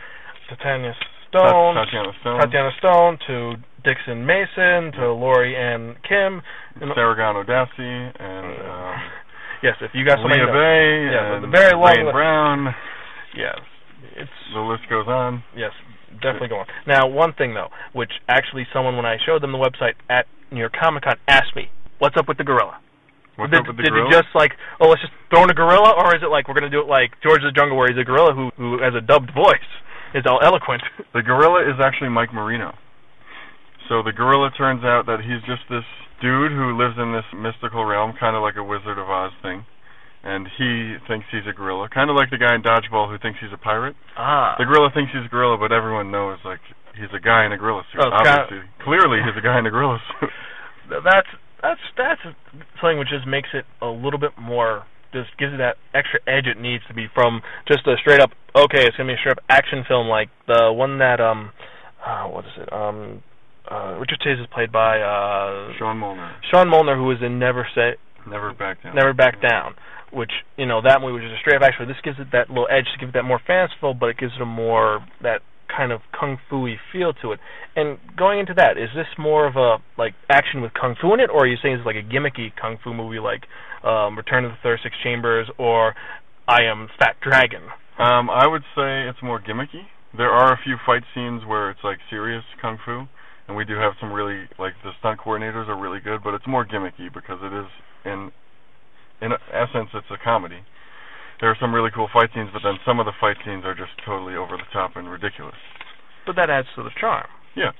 Titania 0.49 0.93
Stone, 1.29 1.75
Tatiana 1.75 2.11
Stone, 2.21 2.39
Tatiana 2.41 2.69
Stone 2.79 3.17
to 3.27 3.53
Dixon 3.83 4.25
Mason 4.25 4.91
to 4.99 5.13
Lori 5.13 5.55
Ann 5.55 5.95
Kim. 6.07 6.41
and- 6.81 6.91
Saragano 6.91 7.45
Dassi, 7.45 8.11
and 8.19 8.69
um, 8.69 8.95
yes, 9.63 9.75
if 9.81 9.91
you 9.93 10.05
got 10.05 10.17
somebody, 10.19 10.41
Leah 10.41 10.51
Bay, 10.53 11.11
Yeah, 11.11 11.35
and 11.35 11.43
the 11.43 11.47
very 11.47 11.73
long. 11.73 12.11
Brown. 12.11 12.75
yes, 13.35 13.57
it's 14.15 14.31
The 14.53 14.59
list 14.61 14.83
goes 14.89 15.07
on. 15.07 15.43
yes, 15.55 15.71
definitely 16.21 16.49
going. 16.49 16.65
Now, 16.87 17.07
one 17.07 17.33
thing 17.33 17.53
though, 17.53 17.69
which 17.93 18.11
actually 18.27 18.67
someone 18.73 18.95
when 18.95 19.05
I 19.05 19.17
showed 19.25 19.41
them 19.41 19.51
the 19.51 19.57
website 19.61 19.93
at 20.09 20.25
New 20.51 20.59
York 20.59 20.73
Comic 20.79 21.03
Con 21.03 21.15
asked 21.27 21.55
me, 21.55 21.69
"What's 21.99 22.17
up 22.17 22.27
with 22.27 22.37
the 22.37 22.43
gorilla?" 22.43 22.77
What's 23.37 23.51
did 23.51 23.61
up 23.61 23.67
with 23.67 23.77
the 23.77 23.83
did 23.83 23.91
gorilla? 23.93 24.09
you 24.09 24.11
just 24.11 24.27
like, 24.35 24.51
oh, 24.81 24.89
let's 24.89 25.01
just 25.01 25.13
throw 25.31 25.43
in 25.43 25.49
a 25.49 25.53
gorilla, 25.53 25.95
or 25.97 26.13
is 26.15 26.21
it 26.21 26.27
like 26.27 26.47
we're 26.49 26.53
gonna 26.53 26.69
do 26.69 26.81
it 26.81 26.87
like 26.87 27.11
George 27.23 27.41
the 27.41 27.51
Jungle, 27.55 27.77
where 27.77 27.87
he's 27.87 27.97
a 27.97 28.03
gorilla 28.03 28.33
who 28.33 28.51
who 28.57 28.81
has 28.83 28.93
a 28.93 28.99
dubbed 29.01 29.31
voice, 29.33 29.69
is 30.13 30.25
all 30.25 30.39
eloquent? 30.43 30.83
The 31.13 31.21
gorilla 31.23 31.63
is 31.63 31.79
actually 31.79 32.09
Mike 32.09 32.33
Marino. 32.33 32.75
So 33.91 33.99
the 33.99 34.15
gorilla 34.15 34.55
turns 34.55 34.87
out 34.87 35.03
that 35.11 35.19
he's 35.19 35.43
just 35.43 35.67
this 35.67 35.83
dude 36.23 36.55
who 36.55 36.79
lives 36.79 36.95
in 36.95 37.11
this 37.11 37.27
mystical 37.35 37.83
realm, 37.83 38.15
kind 38.15 38.39
of 38.39 38.41
like 38.41 38.55
a 38.55 38.63
Wizard 38.63 38.95
of 38.95 39.09
Oz 39.11 39.35
thing. 39.43 39.65
and 40.23 40.47
he 40.55 40.95
thinks 41.11 41.25
he's 41.33 41.43
a 41.49 41.51
gorilla, 41.51 41.89
kind 41.91 42.07
of 42.09 42.15
like 42.15 42.29
the 42.31 42.37
guy 42.39 42.55
in 42.55 42.61
Dodgeball 42.63 43.11
who 43.11 43.17
thinks 43.19 43.39
he's 43.43 43.51
a 43.51 43.57
pirate. 43.59 43.97
Ah. 44.15 44.55
The 44.57 44.63
gorilla 44.63 44.91
thinks 44.95 45.11
he's 45.11 45.25
a 45.25 45.33
gorilla, 45.33 45.57
but 45.59 45.73
everyone 45.75 46.07
knows 46.13 46.39
like 46.45 46.61
he's 46.95 47.11
a 47.11 47.19
guy 47.19 47.43
in 47.43 47.51
a 47.51 47.57
gorilla 47.57 47.83
suit. 47.91 47.99
Oh, 47.99 48.07
it's 48.15 48.21
kinda- 48.23 48.47
Obviously, 48.47 48.69
clearly 48.85 49.19
he's 49.25 49.35
a 49.35 49.41
guy 49.43 49.59
in 49.59 49.65
a 49.67 49.71
gorilla 49.73 49.99
suit. 50.21 50.29
That's 51.03 51.27
that's 51.61 51.79
that's 51.97 52.21
something 52.81 52.97
which 52.99 53.09
just 53.09 53.25
makes 53.27 53.49
it 53.53 53.65
a 53.81 53.87
little 53.87 54.19
bit 54.19 54.31
more 54.39 54.83
just 55.13 55.29
gives 55.37 55.53
it 55.53 55.57
that 55.57 55.77
extra 55.93 56.19
edge 56.27 56.47
it 56.47 56.59
needs 56.59 56.83
to 56.87 56.93
be 56.93 57.07
from 57.13 57.41
just 57.67 57.85
a 57.87 57.95
straight 58.01 58.19
up 58.19 58.31
okay 58.55 58.83
it's 58.83 58.97
gonna 58.97 59.07
be 59.07 59.13
a 59.13 59.17
straight 59.23 59.37
up 59.37 59.43
action 59.47 59.85
film 59.87 60.07
like 60.07 60.27
the 60.47 60.71
one 60.73 60.97
that 60.99 61.21
um 61.21 61.51
uh, 62.05 62.25
what 62.27 62.43
is 62.45 62.51
it 62.57 62.67
um 62.73 63.21
uh 63.71 63.97
Richard 63.99 64.19
Chase 64.19 64.39
is 64.39 64.47
played 64.53 64.71
by 64.71 64.99
uh 64.99 65.71
Sean 65.79 65.97
Molnar, 65.97 66.35
Sean 66.51 66.69
Molnar 66.69 66.95
who 66.95 67.05
was 67.05 67.17
in 67.21 67.39
Never 67.39 67.67
Say 67.73 67.95
never 68.27 68.53
back 68.53 68.83
down. 68.83 68.95
Never 68.95 69.13
Back 69.13 69.41
Down 69.41 69.73
which 70.11 70.31
you 70.57 70.65
know 70.65 70.81
that 70.83 70.99
movie 70.99 71.13
was 71.13 71.23
just 71.23 71.33
a 71.33 71.39
straight 71.39 71.55
up 71.55 71.63
action 71.63 71.87
this 71.87 71.97
gives 72.03 72.19
it 72.19 72.27
that 72.33 72.49
little 72.49 72.67
edge 72.69 72.85
to 72.91 72.99
give 72.99 73.09
it 73.09 73.15
that 73.15 73.23
more 73.23 73.39
fanciful 73.47 73.93
but 73.93 74.09
it 74.09 74.17
gives 74.17 74.33
it 74.35 74.41
a 74.41 74.45
more 74.45 74.99
that 75.23 75.39
kind 75.71 75.93
of 75.93 76.01
kung 76.11 76.37
fu-y 76.49 76.75
feel 76.91 77.13
to 77.13 77.31
it 77.31 77.39
and 77.75 77.97
going 78.17 78.39
into 78.39 78.53
that, 78.55 78.77
is 78.77 78.89
this 78.95 79.07
more 79.17 79.47
of 79.47 79.55
a 79.55 79.77
like 79.97 80.13
action 80.29 80.61
with 80.61 80.73
kung 80.73 80.95
fu 80.99 81.13
in 81.13 81.19
it, 81.19 81.29
or 81.29 81.43
are 81.43 81.47
you 81.47 81.57
saying 81.61 81.75
it's 81.75 81.85
like 81.85 81.95
a 81.95 82.03
gimmicky 82.03 82.51
kung 82.59 82.77
fu 82.83 82.93
movie 82.93 83.19
like 83.19 83.43
um, 83.87 84.17
Return 84.17 84.43
of 84.43 84.51
the 84.51 84.57
Third 84.61 84.79
Six 84.83 84.95
Chambers 85.03 85.47
or 85.57 85.95
I 86.47 86.63
Am 86.63 86.89
Fat 86.99 87.15
Dragon? 87.21 87.63
Um, 87.97 88.29
I 88.29 88.45
would 88.47 88.63
say 88.75 89.07
it's 89.07 89.23
more 89.23 89.39
gimmicky. 89.39 89.87
There 90.17 90.29
are 90.29 90.51
a 90.53 90.59
few 90.61 90.75
fight 90.85 91.03
scenes 91.15 91.43
where 91.47 91.71
it's 91.71 91.79
like 91.83 91.99
serious 92.09 92.43
kung 92.61 92.77
fu, 92.83 93.07
and 93.47 93.57
we 93.57 93.65
do 93.65 93.75
have 93.75 93.93
some 93.99 94.11
really 94.11 94.47
like 94.59 94.73
the 94.83 94.91
stunt 94.99 95.19
coordinators 95.19 95.67
are 95.67 95.79
really 95.79 95.99
good, 95.99 96.23
but 96.23 96.33
it's 96.33 96.47
more 96.47 96.65
gimmicky 96.65 97.11
because 97.13 97.39
it 97.41 97.53
is 97.53 97.67
in 98.05 98.31
in 99.21 99.31
essence 99.53 99.89
it's 99.93 100.09
a 100.11 100.17
comedy. 100.23 100.59
There 101.39 101.49
are 101.49 101.57
some 101.59 101.73
really 101.73 101.89
cool 101.93 102.09
fight 102.13 102.29
scenes, 102.35 102.49
but 102.53 102.61
then 102.61 102.77
some 102.85 102.99
of 102.99 103.05
the 103.05 103.17
fight 103.19 103.37
scenes 103.45 103.65
are 103.65 103.73
just 103.73 103.91
totally 104.05 104.35
over 104.35 104.57
the 104.57 104.69
top 104.71 104.95
and 104.95 105.09
ridiculous. 105.09 105.57
But 106.25 106.35
that 106.35 106.49
adds 106.49 106.67
to 106.75 106.83
the 106.83 106.93
charm. 106.99 107.25
Yeah. 107.57 107.73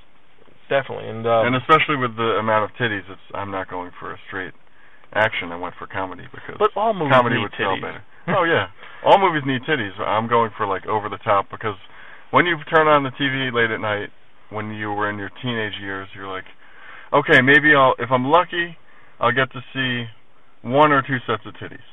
definitely. 0.68 1.08
And, 1.08 1.22
um, 1.26 1.46
and 1.46 1.54
especially 1.54 1.94
with 1.94 2.16
the 2.18 2.42
amount 2.42 2.66
of 2.66 2.74
titties, 2.74 3.06
it's 3.06 3.22
I'm 3.34 3.50
not 3.50 3.70
going 3.70 3.92
for 4.00 4.12
a 4.12 4.18
straight 4.26 4.52
action. 5.14 5.52
I 5.52 5.56
went 5.56 5.74
for 5.78 5.86
comedy 5.86 6.24
because 6.32 6.56
but 6.58 6.70
all 6.74 6.92
movies 6.92 7.12
comedy 7.12 7.36
need 7.36 7.42
would 7.42 7.54
sell 7.56 7.78
better. 7.78 8.02
oh 8.34 8.44
yeah, 8.44 8.66
all 9.04 9.18
movies 9.18 9.42
need 9.46 9.62
titties. 9.62 9.94
I'm 10.00 10.28
going 10.28 10.50
for 10.56 10.66
like 10.66 10.86
over 10.86 11.08
the 11.08 11.18
top 11.22 11.46
because 11.50 11.76
when 12.30 12.46
you 12.46 12.56
turn 12.68 12.88
on 12.88 13.04
the 13.04 13.10
TV 13.14 13.52
late 13.52 13.70
at 13.70 13.80
night, 13.80 14.10
when 14.52 14.70
you 14.72 14.92
were 14.92 15.08
in 15.10 15.18
your 15.18 15.30
teenage 15.42 15.74
years, 15.80 16.08
you're 16.14 16.28
like, 16.30 16.44
okay, 17.12 17.40
maybe 17.42 17.74
I'll 17.74 17.94
if 17.98 18.10
I'm 18.10 18.24
lucky, 18.26 18.76
I'll 19.20 19.32
get 19.32 19.50
to 19.52 19.60
see 19.72 20.06
one 20.62 20.92
or 20.92 21.02
two 21.02 21.18
sets 21.26 21.42
of 21.46 21.54
titties. 21.54 21.84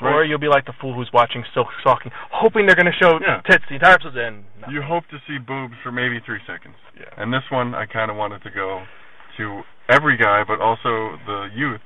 Right? 0.00 0.14
Or 0.14 0.24
you'll 0.24 0.38
be 0.38 0.46
like 0.48 0.64
the 0.64 0.74
fool 0.80 0.94
who's 0.94 1.10
watching 1.12 1.42
Silk 1.54 1.66
Stalking, 1.80 2.12
hoping 2.30 2.66
they're 2.66 2.76
going 2.78 2.86
to 2.86 2.98
show 3.02 3.18
Yeah. 3.20 3.40
tits 3.50 3.64
the 3.68 3.74
entire 3.74 3.94
episode. 3.94 4.16
And 4.16 4.44
no. 4.62 4.68
You 4.70 4.82
hope 4.82 5.02
to 5.10 5.18
see 5.26 5.38
boobs 5.38 5.74
for 5.82 5.90
maybe 5.90 6.20
three 6.24 6.38
seconds. 6.46 6.76
Yeah. 6.94 7.10
And 7.16 7.32
this 7.32 7.42
one, 7.50 7.74
I 7.74 7.84
kind 7.86 8.08
of 8.10 8.16
wanted 8.16 8.42
to 8.44 8.50
go 8.50 8.84
to 9.38 9.62
every 9.88 10.16
guy, 10.16 10.44
but 10.46 10.60
also 10.60 11.18
the 11.26 11.48
youth, 11.52 11.82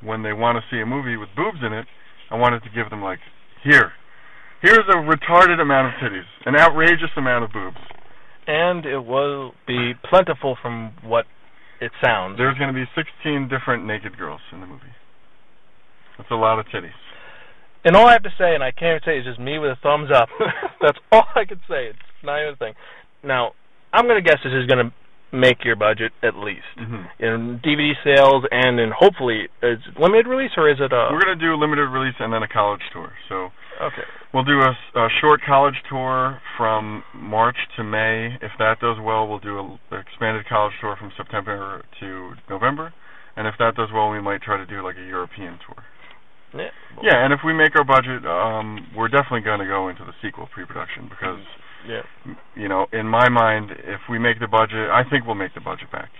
when 0.00 0.22
they 0.22 0.32
want 0.32 0.56
to 0.56 0.64
see 0.74 0.80
a 0.80 0.86
movie 0.86 1.16
with 1.16 1.28
boobs 1.36 1.58
in 1.64 1.72
it. 1.74 1.86
I 2.30 2.36
wanted 2.36 2.62
to 2.64 2.70
give 2.74 2.88
them 2.88 3.02
like, 3.02 3.20
here, 3.62 3.92
here's 4.62 4.88
a 4.88 4.96
retarded 5.04 5.60
amount 5.60 5.88
of 5.88 5.92
titties, 6.00 6.24
an 6.46 6.56
outrageous 6.56 7.12
amount 7.18 7.44
of 7.44 7.52
boobs. 7.52 7.76
And 8.46 8.84
it 8.86 8.98
will 8.98 9.52
be 9.66 9.92
plentiful 10.08 10.56
from 10.60 10.92
what 11.02 11.26
it 11.80 11.92
sounds. 12.04 12.38
There's 12.38 12.56
going 12.58 12.72
to 12.72 12.78
be 12.78 12.84
16 12.94 13.48
different 13.48 13.86
naked 13.86 14.16
girls 14.16 14.40
in 14.52 14.60
the 14.60 14.66
movie. 14.66 14.94
That's 16.18 16.30
a 16.30 16.36
lot 16.36 16.58
of 16.58 16.66
titties. 16.66 16.94
And 17.84 17.96
all 17.96 18.06
I 18.06 18.12
have 18.12 18.22
to 18.22 18.34
say, 18.38 18.54
and 18.54 18.62
I 18.62 18.70
can't 18.70 19.02
even 19.02 19.04
say, 19.04 19.18
is 19.18 19.24
just 19.24 19.40
me 19.40 19.58
with 19.58 19.72
a 19.72 19.78
thumbs 19.82 20.10
up. 20.14 20.28
That's 20.80 20.98
all 21.10 21.24
I 21.34 21.44
can 21.44 21.58
say. 21.68 21.90
It's 21.90 21.98
not 22.22 22.40
even 22.40 22.54
a 22.54 22.56
thing. 22.56 22.74
Now, 23.24 23.52
I'm 23.92 24.06
going 24.06 24.22
to 24.22 24.28
guess 24.28 24.38
this 24.44 24.52
is 24.52 24.66
going 24.66 24.86
to 24.86 24.92
make 25.32 25.64
your 25.64 25.76
budget 25.76 26.12
at 26.22 26.36
least 26.36 26.68
hmm 26.76 27.08
in 27.18 27.58
DVD 27.64 27.92
sales 28.04 28.44
and 28.50 28.78
in 28.78 28.90
hopefully 28.92 29.48
is 29.62 29.78
it 29.88 29.98
limited 29.98 30.26
release 30.26 30.50
or 30.58 30.68
is 30.70 30.76
it 30.78 30.92
a 30.92 31.08
We're 31.10 31.24
going 31.24 31.38
to 31.38 31.42
do 31.42 31.54
a 31.54 31.56
limited 31.56 31.88
release 31.88 32.14
and 32.20 32.30
then 32.32 32.42
a 32.42 32.48
college 32.48 32.82
tour. 32.92 33.12
So 33.30 33.48
okay? 33.80 34.04
We'll 34.32 34.44
do 34.44 34.60
a, 34.60 34.72
a 34.98 35.08
short 35.20 35.40
college 35.46 35.74
tour 35.90 36.40
from 36.56 37.04
March 37.14 37.56
to 37.76 37.84
May. 37.84 38.34
If 38.40 38.52
that 38.58 38.80
does 38.80 38.96
well, 39.02 39.28
we'll 39.28 39.38
do 39.38 39.58
an 39.60 39.78
expanded 39.92 40.48
college 40.48 40.72
tour 40.80 40.96
from 40.98 41.12
September 41.16 41.84
to 42.00 42.32
November. 42.48 42.94
And 43.36 43.46
if 43.46 43.54
that 43.58 43.76
does 43.76 43.88
well, 43.92 44.10
we 44.10 44.20
might 44.20 44.40
try 44.40 44.56
to 44.56 44.64
do 44.64 44.82
like 44.82 44.96
a 44.96 45.04
European 45.04 45.58
tour. 45.66 45.84
Yeah. 46.54 46.68
Yeah, 47.02 47.24
and 47.24 47.32
if 47.32 47.40
we 47.44 47.52
make 47.52 47.76
our 47.76 47.84
budget, 47.84 48.24
um, 48.26 48.86
we're 48.96 49.08
definitely 49.08 49.40
going 49.40 49.60
to 49.60 49.66
go 49.66 49.88
into 49.88 50.04
the 50.04 50.12
sequel 50.22 50.48
pre-production 50.52 51.08
because, 51.08 51.40
Yeah. 51.88 52.02
you 52.54 52.68
know, 52.68 52.86
in 52.92 53.06
my 53.06 53.28
mind, 53.28 53.70
if 53.84 54.00
we 54.08 54.18
make 54.18 54.38
the 54.40 54.48
budget, 54.48 54.90
I 54.90 55.02
think 55.08 55.26
we'll 55.26 55.34
make 55.34 55.54
the 55.54 55.60
budget 55.60 55.90
back. 55.90 56.10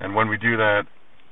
And 0.00 0.14
when 0.14 0.28
we 0.28 0.36
do 0.36 0.56
that, 0.56 0.84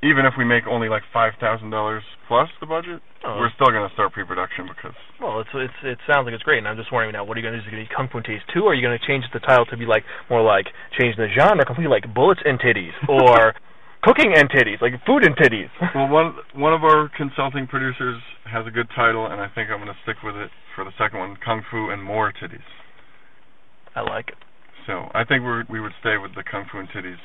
even 0.03 0.25
if 0.25 0.33
we 0.37 0.45
make 0.45 0.67
only 0.67 0.89
like 0.89 1.03
five 1.11 1.33
thousand 1.39 1.69
dollars 1.71 2.03
plus 2.27 2.49
the 2.59 2.65
budget, 2.67 3.01
Oh. 3.25 3.41
we're 3.41 3.49
still 3.57 3.73
going 3.73 3.81
to 3.81 3.91
start 3.97 4.13
pre-production 4.13 4.69
because 4.69 4.93
Well, 5.19 5.41
it's 5.41 5.49
it's 5.53 5.73
it 5.83 5.97
sounds 6.05 6.25
like 6.29 6.35
it's 6.37 6.43
great, 6.45 6.59
and 6.59 6.67
I'm 6.67 6.77
just 6.77 6.91
wondering 6.93 7.13
now, 7.17 7.25
what 7.25 7.35
are 7.35 7.41
you 7.41 7.45
going 7.49 7.57
to 7.57 7.59
do? 7.59 7.65
Is 7.65 7.67
it 7.67 7.71
going 7.73 7.83
to 7.83 7.89
be 7.89 7.95
Kung 7.95 8.07
Fu 8.13 8.21
Titties 8.21 8.45
2, 8.53 8.61
or 8.61 8.71
are 8.71 8.75
you 8.77 8.85
going 8.85 8.93
to 8.97 9.01
change 9.09 9.25
the 9.33 9.39
title 9.41 9.65
to 9.73 9.75
be 9.75 9.85
like 9.89 10.03
more 10.29 10.41
like 10.45 10.67
change 10.99 11.17
the 11.17 11.25
genre 11.33 11.65
completely, 11.65 11.89
like 11.89 12.05
Bullets 12.13 12.39
and 12.45 12.59
Titties, 12.61 12.93
or 13.09 13.57
Cooking 14.05 14.37
and 14.37 14.45
Titties, 14.53 14.79
like 14.85 14.93
Food 15.09 15.25
and 15.25 15.35
Titties? 15.35 15.73
Well, 15.97 16.07
one 16.07 16.37
one 16.53 16.73
of 16.77 16.83
our 16.85 17.09
consulting 17.17 17.65
producers 17.65 18.21
has 18.45 18.67
a 18.67 18.71
good 18.71 18.87
title, 18.95 19.25
and 19.25 19.41
I 19.41 19.49
think 19.49 19.73
I'm 19.73 19.81
going 19.81 19.89
to 19.91 19.97
stick 20.05 20.21
with 20.23 20.35
it 20.37 20.51
for 20.77 20.85
the 20.85 20.93
second 21.01 21.17
one: 21.19 21.35
Kung 21.43 21.65
Fu 21.69 21.89
and 21.89 22.03
More 22.03 22.31
Titties. 22.31 22.63
I 23.97 24.01
like 24.01 24.29
it. 24.29 24.37
So 24.85 25.09
I 25.17 25.25
think 25.25 25.41
we 25.43 25.65
we 25.67 25.79
would 25.81 25.97
stay 25.99 26.15
with 26.21 26.35
the 26.37 26.43
Kung 26.45 26.69
Fu 26.71 26.77
and 26.77 26.87
Titties. 26.93 27.17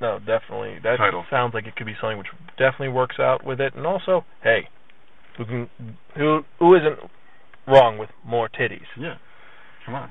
No, 0.00 0.18
definitely. 0.18 0.78
That 0.82 0.96
Title. 0.98 1.24
sounds 1.30 1.54
like 1.54 1.66
it 1.66 1.74
could 1.76 1.86
be 1.86 1.94
something 2.00 2.18
which 2.18 2.28
definitely 2.56 2.88
works 2.90 3.16
out 3.18 3.44
with 3.44 3.60
it, 3.60 3.74
and 3.74 3.84
also, 3.86 4.24
hey, 4.42 4.68
who 5.36 5.44
can 5.44 5.68
who 6.16 6.40
who 6.58 6.74
isn't 6.76 6.98
wrong 7.66 7.98
with 7.98 8.10
more 8.24 8.48
titties? 8.48 8.86
Yeah, 8.98 9.16
come 9.84 9.94
on. 9.94 10.10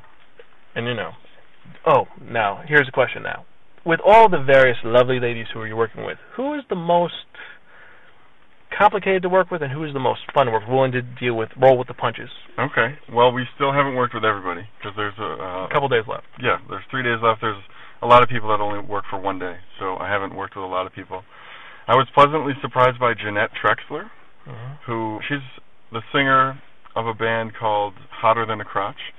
And 0.75 0.87
you 0.87 0.93
know, 0.93 1.11
oh, 1.85 2.05
now 2.21 2.61
here's 2.67 2.87
a 2.87 2.91
question. 2.91 3.23
Now, 3.23 3.45
with 3.85 3.99
all 4.05 4.29
the 4.29 4.43
various 4.43 4.77
lovely 4.83 5.19
ladies 5.19 5.47
who 5.53 5.61
are 5.61 5.67
you're 5.67 5.75
working 5.77 6.05
with, 6.05 6.17
who 6.35 6.53
is 6.55 6.63
the 6.69 6.75
most 6.75 7.13
complicated 8.77 9.21
to 9.23 9.29
work 9.29 9.49
with, 9.49 9.61
and 9.61 9.71
who 9.71 9.83
is 9.85 9.93
the 9.93 9.99
most 9.99 10.19
fun 10.33 10.45
to 10.47 10.51
work? 10.51 10.61
with, 10.63 10.69
Willing 10.69 10.91
to 10.91 11.01
deal 11.01 11.33
with, 11.35 11.49
roll 11.59 11.77
with 11.77 11.87
the 11.87 11.93
punches. 11.93 12.29
Okay. 12.59 12.95
Well, 13.11 13.31
we 13.31 13.45
still 13.55 13.71
haven't 13.73 13.95
worked 13.95 14.13
with 14.13 14.25
everybody 14.25 14.67
because 14.77 14.93
there's 14.95 15.17
a 15.17 15.23
uh, 15.41 15.65
A 15.65 15.69
couple 15.71 15.87
days 15.87 16.03
left. 16.07 16.25
yeah, 16.41 16.57
there's 16.69 16.83
three 16.91 17.03
days 17.03 17.19
left. 17.23 17.41
There's 17.41 17.57
a 18.01 18.07
lot 18.07 18.23
of 18.23 18.29
people 18.29 18.49
that 18.49 18.61
only 18.61 18.79
work 18.79 19.05
for 19.09 19.19
one 19.19 19.39
day, 19.39 19.57
so 19.79 19.97
I 19.97 20.09
haven't 20.09 20.35
worked 20.35 20.55
with 20.55 20.65
a 20.65 20.67
lot 20.67 20.85
of 20.85 20.93
people. 20.93 21.23
I 21.87 21.95
was 21.95 22.07
pleasantly 22.13 22.53
surprised 22.61 22.99
by 22.99 23.13
Jeanette 23.13 23.51
Trexler. 23.55 24.09
Mm-hmm. 24.47 24.79
who 24.87 25.19
she's 25.27 25.43
the 25.91 25.99
singer 26.13 26.61
of 26.95 27.05
a 27.05 27.13
band 27.13 27.51
called 27.59 27.93
Hotter 28.09 28.45
Than 28.45 28.61
a 28.61 28.63
Crotch. 28.63 29.11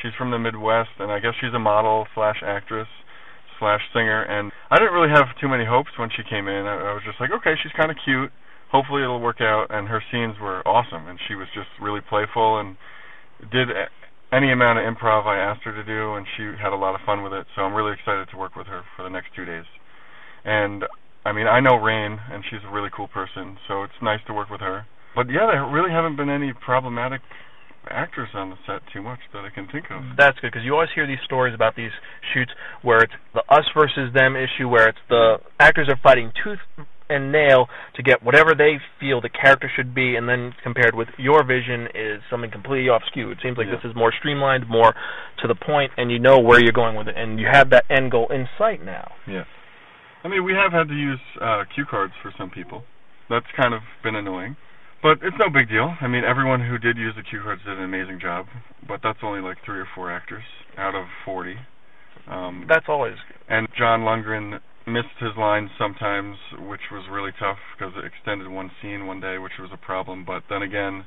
She's 0.00 0.12
from 0.16 0.30
the 0.30 0.38
Midwest, 0.38 0.96
and 0.98 1.12
I 1.12 1.20
guess 1.20 1.34
she's 1.38 1.52
a 1.52 1.58
model 1.58 2.06
slash 2.14 2.40
actress 2.42 2.88
slash 3.58 3.80
singer. 3.92 4.22
And 4.22 4.50
I 4.70 4.76
didn't 4.76 4.94
really 4.94 5.12
have 5.12 5.36
too 5.38 5.48
many 5.48 5.66
hopes 5.66 5.90
when 5.98 6.08
she 6.08 6.22
came 6.24 6.48
in. 6.48 6.64
I, 6.64 6.92
I 6.92 6.92
was 6.94 7.02
just 7.04 7.20
like, 7.20 7.28
okay, 7.30 7.60
she's 7.62 7.72
kind 7.76 7.90
of 7.90 7.98
cute. 8.02 8.32
Hopefully 8.72 9.02
it'll 9.02 9.20
work 9.20 9.42
out. 9.42 9.66
And 9.68 9.88
her 9.88 10.02
scenes 10.10 10.40
were 10.40 10.66
awesome, 10.66 11.06
and 11.06 11.18
she 11.28 11.34
was 11.34 11.48
just 11.52 11.68
really 11.78 12.00
playful 12.00 12.58
and 12.58 12.76
did 13.52 13.68
any 14.32 14.52
amount 14.52 14.78
of 14.78 14.84
improv 14.84 15.26
I 15.26 15.38
asked 15.38 15.62
her 15.64 15.74
to 15.74 15.84
do, 15.84 16.14
and 16.14 16.26
she 16.36 16.44
had 16.60 16.72
a 16.72 16.76
lot 16.76 16.94
of 16.94 17.00
fun 17.04 17.22
with 17.22 17.32
it. 17.32 17.46
So 17.54 17.62
I'm 17.62 17.74
really 17.74 17.92
excited 17.92 18.28
to 18.30 18.36
work 18.36 18.56
with 18.56 18.66
her 18.66 18.82
for 18.96 19.02
the 19.02 19.10
next 19.10 19.28
two 19.34 19.44
days. 19.44 19.64
And 20.44 20.84
I 21.24 21.32
mean, 21.32 21.46
I 21.46 21.60
know 21.60 21.76
Rain, 21.76 22.18
and 22.30 22.44
she's 22.48 22.60
a 22.66 22.72
really 22.72 22.90
cool 22.94 23.08
person, 23.08 23.58
so 23.68 23.82
it's 23.82 23.98
nice 24.02 24.20
to 24.26 24.32
work 24.32 24.48
with 24.50 24.60
her. 24.60 24.86
But 25.14 25.28
yeah, 25.28 25.50
there 25.50 25.66
really 25.66 25.90
haven't 25.90 26.16
been 26.16 26.30
any 26.30 26.52
problematic 26.52 27.20
actors 27.88 28.28
on 28.34 28.50
the 28.50 28.56
set 28.66 28.82
too 28.92 29.02
much 29.02 29.18
that 29.32 29.44
I 29.44 29.50
can 29.50 29.66
think 29.66 29.86
of. 29.90 30.02
That's 30.16 30.38
good 30.40 30.52
because 30.52 30.64
you 30.64 30.74
always 30.74 30.90
hear 30.94 31.06
these 31.06 31.22
stories 31.24 31.54
about 31.54 31.74
these 31.76 31.90
shoots 32.32 32.52
where 32.82 33.02
it's 33.02 33.12
the 33.34 33.42
us 33.48 33.64
versus 33.74 34.12
them 34.14 34.36
issue, 34.36 34.68
where 34.68 34.88
it's 34.88 34.98
the 35.08 35.38
actors 35.58 35.88
are 35.88 35.98
fighting 36.02 36.32
tooth 36.44 36.60
and 37.10 37.30
nail 37.32 37.68
to 37.96 38.02
get 38.02 38.22
whatever 38.22 38.54
they 38.56 38.78
feel 38.98 39.20
the 39.20 39.28
character 39.28 39.70
should 39.74 39.94
be, 39.94 40.16
and 40.16 40.28
then 40.28 40.54
compared 40.62 40.94
with 40.94 41.08
your 41.18 41.44
vision 41.44 41.88
is 41.94 42.22
something 42.30 42.50
completely 42.50 42.88
off 42.88 43.02
skew. 43.06 43.30
It 43.30 43.38
seems 43.42 43.58
like 43.58 43.66
Yeah. 43.66 43.76
this 43.76 43.84
is 43.90 43.94
more 43.96 44.12
streamlined, 44.12 44.68
more 44.68 44.94
to 45.42 45.46
the 45.48 45.54
point, 45.54 45.92
and 45.96 46.10
you 46.10 46.18
know 46.18 46.38
where 46.38 46.60
you're 46.62 46.72
going 46.72 46.96
with 46.96 47.08
it, 47.08 47.16
and 47.16 47.38
you 47.40 47.46
have 47.50 47.70
that 47.70 47.84
end 47.90 48.10
goal 48.12 48.28
in 48.28 48.48
sight 48.56 48.82
now. 48.84 49.12
Yeah. 49.26 49.44
I 50.24 50.28
mean, 50.28 50.44
we 50.44 50.52
have 50.54 50.72
had 50.72 50.88
to 50.88 50.94
use 50.94 51.20
uh, 51.40 51.64
cue 51.74 51.84
cards 51.86 52.12
for 52.22 52.32
some 52.38 52.50
people. 52.50 52.84
That's 53.28 53.46
kind 53.56 53.74
of 53.74 53.80
been 54.02 54.14
annoying. 54.16 54.56
But 55.02 55.18
it's 55.22 55.36
no 55.38 55.48
big 55.48 55.68
deal. 55.70 55.96
I 56.02 56.08
mean, 56.08 56.24
everyone 56.24 56.60
who 56.60 56.76
did 56.76 56.98
use 56.98 57.14
the 57.16 57.22
cue 57.22 57.40
cards 57.42 57.62
did 57.64 57.78
an 57.78 57.84
amazing 57.84 58.20
job. 58.20 58.46
But 58.86 59.00
that's 59.02 59.20
only 59.22 59.40
like 59.40 59.56
three 59.64 59.78
or 59.80 59.86
four 59.94 60.12
actors 60.12 60.42
out 60.76 60.94
of 60.94 61.06
40. 61.24 61.56
Um, 62.28 62.66
That's 62.68 62.84
always 62.86 63.14
Good. 63.28 63.36
and 63.48 63.68
John 63.78 64.00
Lundgren 64.00 64.60
missed 64.90 65.16
his 65.20 65.36
lines 65.38 65.70
sometimes, 65.78 66.36
which 66.58 66.90
was 66.90 67.04
really 67.10 67.32
tough 67.38 67.58
because 67.72 67.94
it 67.96 68.04
extended 68.04 68.48
one 68.48 68.70
scene 68.82 69.06
one 69.06 69.20
day, 69.20 69.38
which 69.38 69.56
was 69.58 69.70
a 69.72 69.78
problem. 69.78 70.24
But 70.24 70.42
then 70.50 70.62
again, 70.62 71.06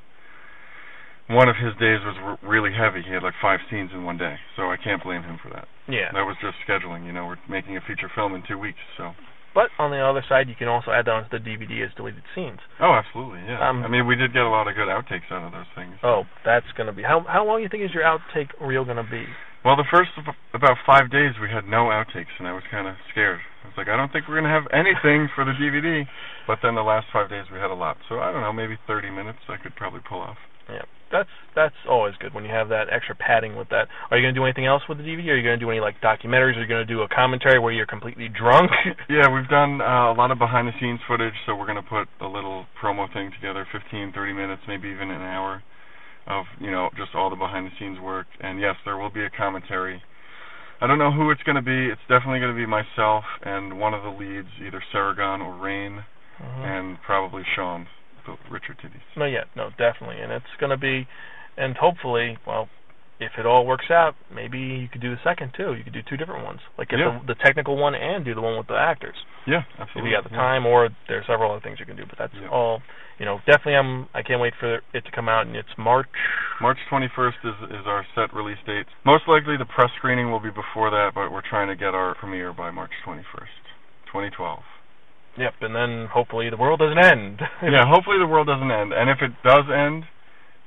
one 1.27 1.47
of 1.47 1.55
his 1.55 1.73
days 1.79 1.99
was 2.03 2.15
r- 2.19 2.39
really 2.41 2.71
heavy. 2.73 3.03
He 3.03 3.13
had 3.13 3.23
like 3.23 3.35
five 3.41 3.59
scenes 3.69 3.91
in 3.93 4.03
one 4.03 4.17
day, 4.17 4.35
so 4.55 4.71
I 4.71 4.77
can't 4.77 5.03
blame 5.03 5.23
him 5.23 5.39
for 5.41 5.49
that. 5.49 5.67
Yeah. 5.87 6.11
That 6.11 6.23
was 6.23 6.35
just 6.41 6.55
scheduling. 6.67 7.05
You 7.05 7.13
know, 7.13 7.27
we're 7.27 7.43
making 7.49 7.77
a 7.77 7.81
feature 7.81 8.09
film 8.15 8.35
in 8.35 8.43
two 8.47 8.57
weeks, 8.57 8.79
so. 8.97 9.11
But 9.53 9.69
on 9.77 9.91
the 9.91 10.01
other 10.01 10.25
side, 10.27 10.49
you 10.49 10.55
can 10.57 10.67
also 10.67 10.89
add 10.91 11.05
that 11.05 11.13
onto 11.13 11.29
the 11.29 11.37
DVD 11.37 11.85
as 11.85 11.93
deleted 11.93 12.23
scenes. 12.33 12.59
Oh, 12.81 12.93
absolutely, 12.93 13.39
yeah. 13.45 13.61
Um, 13.61 13.83
I 13.83 13.87
mean, 13.87 14.07
we 14.07 14.15
did 14.15 14.33
get 14.33 14.41
a 14.41 14.49
lot 14.49 14.67
of 14.67 14.73
good 14.75 14.89
outtakes 14.89 15.29
out 15.29 15.45
of 15.45 15.51
those 15.53 15.69
things. 15.75 15.93
Oh, 16.01 16.23
that's 16.43 16.65
gonna 16.75 16.93
be 16.93 17.03
how 17.03 17.21
how 17.29 17.45
long 17.45 17.59
do 17.59 17.63
you 17.63 17.69
think 17.69 17.83
is 17.83 17.93
your 17.93 18.03
outtake 18.03 18.49
reel 18.59 18.83
gonna 18.83 19.05
be? 19.05 19.25
Well, 19.63 19.77
the 19.77 19.87
first 19.93 20.11
ab- 20.17 20.35
about 20.53 20.77
five 20.85 21.09
days 21.09 21.33
we 21.39 21.49
had 21.49 21.65
no 21.65 21.87
outtakes, 21.93 22.33
and 22.39 22.47
I 22.47 22.51
was 22.51 22.63
kind 22.69 22.87
of 22.87 22.95
scared. 23.11 23.39
I 23.63 23.67
was 23.67 23.77
like, 23.77 23.87
I 23.87 23.95
don't 23.95 24.11
think 24.11 24.27
we're 24.27 24.35
gonna 24.41 24.51
have 24.51 24.67
anything 24.73 25.29
for 25.35 25.45
the 25.45 25.53
DVD. 25.53 26.03
But 26.47 26.59
then 26.61 26.75
the 26.75 26.83
last 26.83 27.07
five 27.13 27.29
days 27.29 27.45
we 27.53 27.59
had 27.59 27.71
a 27.71 27.77
lot. 27.77 27.97
So 28.09 28.19
I 28.19 28.31
don't 28.33 28.41
know, 28.41 28.51
maybe 28.51 28.77
30 28.87 29.09
minutes 29.09 29.39
I 29.47 29.55
could 29.57 29.75
probably 29.75 30.01
pull 30.07 30.19
off. 30.19 30.37
Yeah, 30.67 30.83
that's 31.13 31.29
that's 31.55 31.75
always 31.87 32.15
good 32.19 32.33
when 32.33 32.43
you 32.43 32.49
have 32.49 32.67
that 32.69 32.89
extra 32.91 33.13
padding 33.15 33.55
with 33.55 33.69
that. 33.69 33.87
Are 34.09 34.17
you 34.17 34.23
gonna 34.25 34.33
do 34.33 34.43
anything 34.43 34.65
else 34.65 34.81
with 34.89 34.97
the 34.97 35.03
DVD? 35.05 35.29
Are 35.29 35.37
you 35.37 35.43
gonna 35.45 35.57
do 35.61 35.69
any 35.69 35.79
like 35.79 36.01
documentaries? 36.01 36.57
Are 36.57 36.61
you 36.61 36.67
gonna 36.67 36.83
do 36.83 37.03
a 37.03 37.07
commentary 37.07 37.59
where 37.59 37.71
you're 37.71 37.85
completely 37.85 38.27
drunk? 38.27 38.71
Yeah, 39.07 39.29
we've 39.29 39.47
done 39.47 39.79
uh, 39.79 40.11
a 40.11 40.15
lot 40.17 40.31
of 40.31 40.39
behind 40.39 40.67
the 40.67 40.73
scenes 40.81 40.99
footage, 41.07 41.33
so 41.45 41.55
we're 41.55 41.67
gonna 41.67 41.83
put 41.85 42.07
a 42.19 42.27
little 42.27 42.65
promo 42.81 43.05
thing 43.13 43.31
together, 43.31 43.65
15, 43.71 44.11
30 44.13 44.33
minutes, 44.33 44.61
maybe 44.67 44.89
even 44.89 45.11
an 45.11 45.21
hour 45.21 45.61
of 46.25 46.45
you 46.59 46.71
know 46.71 46.89
just 46.97 47.13
all 47.13 47.29
the 47.29 47.35
behind 47.35 47.67
the 47.67 47.71
scenes 47.79 47.99
work. 47.99 48.25
And 48.41 48.59
yes, 48.59 48.75
there 48.85 48.97
will 48.97 49.11
be 49.11 49.23
a 49.23 49.29
commentary. 49.29 50.01
I 50.81 50.87
don't 50.87 50.97
know 50.97 51.11
who 51.11 51.29
it's 51.31 51.43
gonna 51.43 51.61
be. 51.61 51.87
It's 51.93 52.01
definitely 52.09 52.39
gonna 52.39 52.55
be 52.57 52.65
myself 52.65 53.23
and 53.43 53.79
one 53.79 53.93
of 53.93 54.01
the 54.03 54.09
leads, 54.09 54.49
either 54.65 54.81
Saragon 54.91 55.39
or 55.45 55.53
Rain, 55.61 56.03
Mhm. 56.41 56.63
and 56.65 57.01
probably 57.03 57.43
Sean, 57.55 57.87
the 58.25 58.35
Richard 58.51 58.77
Titties. 58.79 59.03
No, 59.17 59.25
yeah, 59.25 59.43
no, 59.55 59.69
definitely, 59.77 60.21
and 60.21 60.31
it's 60.31 60.45
gonna 60.59 60.77
be, 60.77 61.07
and 61.57 61.75
hopefully, 61.77 62.37
well, 62.47 62.69
if 63.19 63.31
it 63.37 63.45
all 63.45 63.65
works 63.65 63.89
out, 63.91 64.15
maybe 64.33 64.57
you 64.59 64.87
could 64.89 65.01
do 65.01 65.11
the 65.11 65.21
second 65.23 65.53
too. 65.55 65.73
You 65.73 65.83
could 65.83 65.93
do 65.93 66.01
two 66.07 66.17
different 66.17 66.43
ones, 66.43 66.59
like 66.77 66.89
get 66.89 66.99
Yeah. 66.99 67.19
the, 67.25 67.33
the 67.33 67.39
technical 67.43 67.77
one 67.77 67.95
and 67.95 68.25
do 68.25 68.33
the 68.33 68.41
one 68.41 68.57
with 68.57 68.67
the 68.67 68.75
actors. 68.77 69.15
Yeah, 69.47 69.63
absolutely. 69.79 70.01
If 70.01 70.05
you 70.11 70.17
got 70.17 70.23
the 70.29 70.35
yeah. 70.35 70.41
time, 70.41 70.65
or 70.65 70.89
there's 71.07 71.25
several 71.27 71.51
other 71.51 71.61
things 71.61 71.79
you 71.79 71.85
can 71.85 71.95
do. 71.95 72.05
But 72.09 72.17
that's 72.17 72.33
Yeah. 72.33 72.49
all. 72.49 72.81
You 73.19 73.25
know, 73.25 73.37
definitely, 73.45 73.75
I'm. 73.75 74.07
I 74.13 74.23
can't 74.23 74.41
wait 74.41 74.53
for 74.59 74.81
it 74.93 75.05
to 75.05 75.11
come 75.11 75.29
out, 75.29 75.45
and 75.45 75.55
it's 75.55 75.69
March. 75.77 76.07
March 76.59 76.79
21st 76.89 77.45
is 77.45 77.55
is 77.69 77.85
our 77.85 78.03
set 78.15 78.33
release 78.33 78.57
date. 78.65 78.87
Most 79.05 79.27
likely 79.27 79.55
the 79.55 79.65
press 79.69 79.91
screening 79.97 80.31
will 80.31 80.39
be 80.39 80.49
before 80.49 80.89
that, 80.89 81.11
but 81.13 81.31
we're 81.31 81.47
trying 81.47 81.67
to 81.67 81.75
get 81.75 81.93
our 81.93 82.15
premiere 82.15 82.51
by 82.51 82.71
March 82.71 82.91
21st, 83.05 83.53
2012. 84.07 84.63
Yep, 85.37 85.53
and 85.61 85.75
then 85.75 86.07
hopefully 86.13 86.49
the 86.49 86.57
world 86.57 86.79
doesn't 86.79 86.99
end. 86.99 87.41
yeah, 87.63 87.83
hopefully 87.87 88.17
the 88.19 88.27
world 88.27 88.47
doesn't 88.47 88.69
end, 88.69 88.93
and 88.93 89.09
if 89.09 89.17
it 89.21 89.31
does 89.43 89.65
end, 89.73 90.05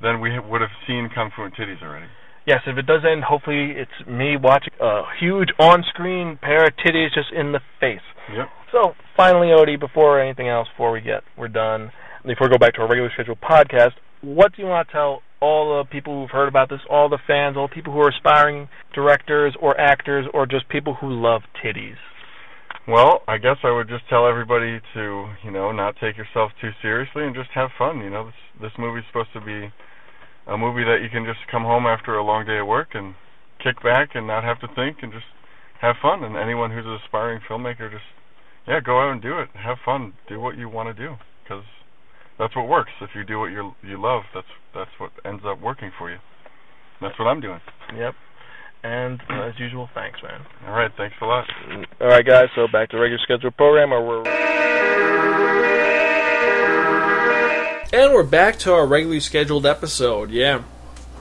then 0.02 0.20
we 0.20 0.38
would 0.38 0.60
have 0.60 0.74
seen 0.86 1.08
Kung 1.14 1.30
Fu 1.34 1.42
and 1.42 1.54
Titties 1.54 1.82
already. 1.82 2.06
Yes, 2.46 2.60
if 2.66 2.78
it 2.78 2.86
does 2.86 3.02
end, 3.02 3.24
hopefully 3.24 3.74
it's 3.74 4.06
me 4.06 4.36
watching 4.36 4.72
a 4.80 5.02
huge 5.18 5.48
on-screen 5.58 6.38
pair 6.40 6.64
of 6.64 6.74
titties 6.78 7.12
just 7.12 7.32
in 7.34 7.50
the 7.50 7.60
face. 7.80 8.06
Yep. 8.32 8.46
So 8.70 8.92
finally, 9.16 9.48
Odie, 9.48 9.78
before 9.78 10.20
anything 10.20 10.48
else, 10.48 10.68
before 10.68 10.92
we 10.92 11.00
get 11.00 11.22
we're 11.36 11.48
done, 11.48 11.90
before 12.24 12.46
we 12.46 12.52
go 12.52 12.58
back 12.58 12.74
to 12.74 12.82
our 12.82 12.88
regular 12.88 13.10
scheduled 13.14 13.40
podcast, 13.40 13.92
what 14.20 14.54
do 14.54 14.62
you 14.62 14.68
want 14.68 14.86
to 14.86 14.92
tell 14.92 15.22
all 15.40 15.78
the 15.78 15.90
people 15.90 16.22
who've 16.22 16.30
heard 16.30 16.48
about 16.48 16.68
this, 16.68 16.80
all 16.88 17.08
the 17.08 17.18
fans, 17.26 17.56
all 17.56 17.68
the 17.68 17.74
people 17.74 17.92
who 17.92 18.00
are 18.00 18.10
aspiring 18.10 18.68
directors 18.94 19.54
or 19.60 19.78
actors, 19.80 20.26
or 20.32 20.46
just 20.46 20.68
people 20.68 20.94
who 20.94 21.08
love 21.10 21.42
titties? 21.64 21.98
Well, 22.88 23.22
I 23.26 23.38
guess 23.38 23.56
I 23.64 23.72
would 23.72 23.88
just 23.88 24.08
tell 24.08 24.28
everybody 24.28 24.78
to, 24.94 25.26
you 25.42 25.50
know, 25.50 25.72
not 25.72 25.96
take 26.00 26.16
yourself 26.16 26.52
too 26.60 26.70
seriously 26.80 27.24
and 27.24 27.34
just 27.34 27.50
have 27.50 27.70
fun. 27.76 27.98
You 27.98 28.10
know, 28.10 28.26
this 28.26 28.70
this 28.70 28.72
movie's 28.78 29.02
supposed 29.08 29.32
to 29.34 29.40
be 29.40 29.72
a 30.46 30.56
movie 30.56 30.84
that 30.84 31.02
you 31.02 31.10
can 31.10 31.26
just 31.26 31.50
come 31.50 31.64
home 31.64 31.84
after 31.84 32.14
a 32.14 32.22
long 32.22 32.46
day 32.46 32.58
of 32.58 32.66
work 32.68 32.94
and 32.94 33.16
kick 33.58 33.82
back 33.82 34.10
and 34.14 34.24
not 34.26 34.44
have 34.44 34.60
to 34.60 34.68
think 34.76 34.98
and 35.02 35.10
just 35.12 35.26
have 35.80 35.96
fun. 36.00 36.22
And 36.22 36.36
anyone 36.36 36.70
who's 36.70 36.86
an 36.86 36.94
aspiring 37.04 37.40
filmmaker, 37.50 37.90
just 37.90 38.06
yeah, 38.68 38.78
go 38.78 39.00
out 39.00 39.10
and 39.10 39.20
do 39.20 39.38
it. 39.40 39.48
Have 39.54 39.78
fun. 39.84 40.12
Do 40.28 40.38
what 40.38 40.56
you 40.56 40.68
want 40.68 40.94
to 40.94 40.94
do 40.94 41.16
because 41.42 41.64
that's 42.38 42.54
what 42.54 42.68
works. 42.68 42.92
If 43.00 43.10
you 43.16 43.24
do 43.24 43.40
what 43.40 43.50
you 43.50 43.72
you 43.82 44.00
love, 44.00 44.22
that's 44.32 44.46
that's 44.72 44.94
what 44.98 45.10
ends 45.24 45.42
up 45.44 45.60
working 45.60 45.90
for 45.98 46.08
you. 46.08 46.18
That's 47.00 47.18
what 47.18 47.26
I'm 47.26 47.40
doing. 47.40 47.60
Yep. 47.96 48.14
And 48.82 49.20
uh, 49.28 49.42
as 49.42 49.58
usual, 49.58 49.88
thanks, 49.94 50.22
man. 50.22 50.40
All 50.66 50.74
right, 50.74 50.90
thanks 50.96 51.16
a 51.20 51.24
lot. 51.24 51.48
All 52.00 52.06
right, 52.08 52.24
guys. 52.24 52.48
So 52.54 52.68
back 52.68 52.90
to 52.90 52.98
regular 52.98 53.22
scheduled 53.22 53.56
program, 53.56 53.92
or 53.92 54.06
we're 54.06 54.22
And 57.92 58.12
we're 58.12 58.22
back 58.22 58.58
to 58.60 58.72
our 58.74 58.86
regularly 58.86 59.20
scheduled 59.20 59.66
episode. 59.66 60.30
Yeah. 60.30 60.62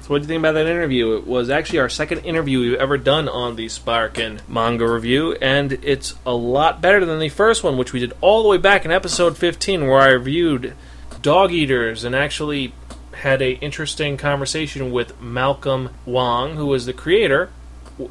So, 0.02 0.10
what 0.10 0.20
do 0.20 0.24
you 0.24 0.28
think 0.28 0.42
about 0.42 0.54
that 0.54 0.68
interview? 0.68 1.16
It 1.16 1.26
was 1.26 1.50
actually 1.50 1.80
our 1.80 1.90
second 1.90 2.20
interview 2.20 2.60
we've 2.60 2.80
ever 2.80 2.98
done 2.98 3.28
on 3.28 3.56
the 3.56 3.66
Spiraken 3.66 4.48
Manga 4.48 4.88
Review, 4.88 5.34
and 5.42 5.74
it's 5.74 6.14
a 6.28 6.34
lot 6.36 6.80
better 6.80 7.04
than 7.06 7.20
the 7.20 7.30
first 7.30 7.64
one, 7.64 7.76
which 7.78 7.92
we 7.92 8.00
did 8.00 8.14
all 8.22 8.44
the 8.44 8.50
way 8.50 8.58
back 8.58 8.86
in 8.86 8.92
episode 8.92 9.36
15, 9.36 9.88
where 9.88 10.02
I 10.02 10.10
reviewed 10.10 10.76
Dog 11.24 11.52
Eaters 11.52 12.04
and 12.04 12.16
actually 12.16 12.74
had 13.16 13.42
a 13.42 13.54
interesting 13.60 14.18
conversation 14.18 14.92
with 14.92 15.20
Malcolm 15.22 15.90
Wong, 16.06 16.56
who 16.56 16.66
was 16.66 16.86
the 16.86 16.94
creator. 16.94 17.50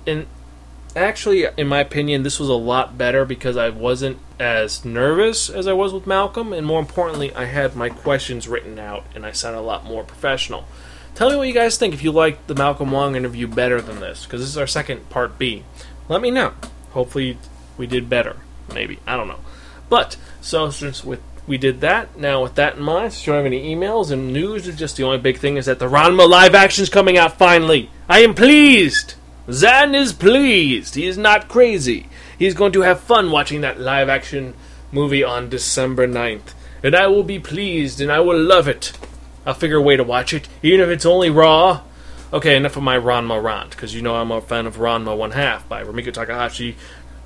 And 0.06 0.26
actually, 0.96 1.46
in 1.56 1.68
my 1.68 1.80
opinion, 1.80 2.22
this 2.22 2.40
was 2.40 2.48
a 2.48 2.54
lot 2.54 2.96
better 2.96 3.24
because 3.24 3.56
I 3.56 3.68
wasn't 3.68 4.18
as 4.40 4.84
nervous 4.84 5.48
as 5.50 5.66
I 5.66 5.72
was 5.72 5.92
with 5.92 6.06
Malcolm, 6.06 6.52
and 6.52 6.66
more 6.66 6.80
importantly, 6.80 7.34
I 7.34 7.44
had 7.44 7.76
my 7.76 7.88
questions 7.88 8.48
written 8.48 8.78
out 8.78 9.04
and 9.14 9.24
I 9.24 9.32
sounded 9.32 9.60
a 9.60 9.62
lot 9.62 9.84
more 9.84 10.04
professional. 10.04 10.66
Tell 11.14 11.30
me 11.30 11.36
what 11.36 11.46
you 11.46 11.54
guys 11.54 11.78
think 11.78 11.94
if 11.94 12.02
you 12.02 12.10
liked 12.10 12.48
the 12.48 12.54
Malcolm 12.54 12.90
Wong 12.90 13.14
interview 13.14 13.46
better 13.46 13.80
than 13.80 14.00
this, 14.00 14.24
because 14.24 14.40
this 14.40 14.48
is 14.48 14.58
our 14.58 14.66
second 14.66 15.08
part 15.10 15.38
B. 15.38 15.64
Let 16.08 16.20
me 16.20 16.30
know. 16.30 16.54
Hopefully, 16.90 17.38
we 17.76 17.86
did 17.86 18.08
better. 18.08 18.36
Maybe 18.72 18.98
I 19.06 19.16
don't 19.16 19.28
know. 19.28 19.38
But 19.88 20.16
so 20.40 20.70
since 20.70 21.04
with 21.04 21.20
we 21.46 21.58
did 21.58 21.80
that, 21.82 22.16
now 22.18 22.42
with 22.42 22.54
that 22.54 22.76
in 22.76 22.82
mind, 22.82 23.12
since 23.12 23.26
you 23.26 23.32
don't 23.32 23.44
have 23.44 23.52
any 23.52 23.74
emails 23.74 24.10
and 24.10 24.32
news, 24.32 24.66
it's 24.66 24.78
just 24.78 24.96
the 24.96 25.02
only 25.02 25.18
big 25.18 25.38
thing 25.38 25.56
is 25.56 25.66
that 25.66 25.78
the 25.78 25.88
Ranma 25.88 26.28
live 26.28 26.54
action's 26.54 26.88
coming 26.88 27.18
out 27.18 27.36
finally. 27.36 27.90
I 28.08 28.20
am 28.20 28.34
pleased. 28.34 29.14
Zan 29.50 29.94
is 29.94 30.12
pleased. 30.12 30.94
He 30.94 31.06
is 31.06 31.18
not 31.18 31.48
crazy. 31.48 32.08
He's 32.38 32.54
going 32.54 32.72
to 32.72 32.80
have 32.80 33.00
fun 33.00 33.30
watching 33.30 33.60
that 33.60 33.78
live 33.78 34.08
action 34.08 34.54
movie 34.90 35.22
on 35.22 35.50
December 35.50 36.08
9th. 36.08 36.54
And 36.82 36.94
I 36.94 37.08
will 37.08 37.24
be 37.24 37.38
pleased 37.38 38.00
and 38.00 38.10
I 38.10 38.20
will 38.20 38.38
love 38.38 38.66
it. 38.66 38.98
I'll 39.44 39.54
figure 39.54 39.76
a 39.76 39.82
way 39.82 39.96
to 39.96 40.04
watch 40.04 40.32
it, 40.32 40.48
even 40.62 40.80
if 40.80 40.88
it's 40.88 41.04
only 41.04 41.28
raw. 41.28 41.82
Okay, 42.32 42.56
enough 42.56 42.76
of 42.76 42.82
my 42.82 42.96
Ranma 42.96 43.42
rant, 43.42 43.70
because 43.70 43.94
you 43.94 44.02
know 44.02 44.16
I'm 44.16 44.30
a 44.30 44.40
fan 44.40 44.66
of 44.66 44.78
Ranma 44.78 45.16
One 45.16 45.32
Half 45.32 45.68
by 45.68 45.84
Rumiko 45.84 46.12
Takahashi. 46.12 46.76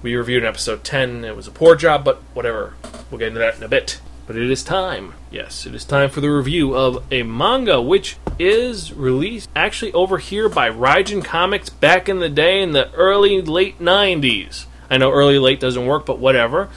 We 0.02 0.14
reviewed 0.16 0.42
in 0.42 0.48
episode 0.48 0.84
10. 0.84 1.24
It 1.24 1.36
was 1.36 1.46
a 1.46 1.52
poor 1.52 1.76
job, 1.76 2.04
but 2.04 2.16
whatever. 2.34 2.74
We'll 3.10 3.18
get 3.18 3.28
into 3.28 3.40
that 3.40 3.56
in 3.56 3.62
a 3.62 3.68
bit. 3.68 4.00
But 4.28 4.36
it 4.36 4.50
is 4.50 4.62
time. 4.62 5.14
Yes, 5.30 5.64
it 5.64 5.74
is 5.74 5.86
time 5.86 6.10
for 6.10 6.20
the 6.20 6.30
review 6.30 6.76
of 6.76 7.02
a 7.10 7.22
manga 7.22 7.80
which 7.80 8.18
is 8.38 8.92
released 8.92 9.48
actually 9.56 9.90
over 9.94 10.18
here 10.18 10.50
by 10.50 10.68
Raijin 10.68 11.24
Comics 11.24 11.70
back 11.70 12.10
in 12.10 12.18
the 12.18 12.28
day 12.28 12.60
in 12.60 12.72
the 12.72 12.92
early 12.92 13.40
late 13.40 13.78
90s. 13.80 14.66
I 14.90 14.98
know 14.98 15.10
early 15.10 15.38
late 15.38 15.60
doesn't 15.60 15.86
work, 15.86 16.04
but 16.04 16.18
whatever. 16.18 16.68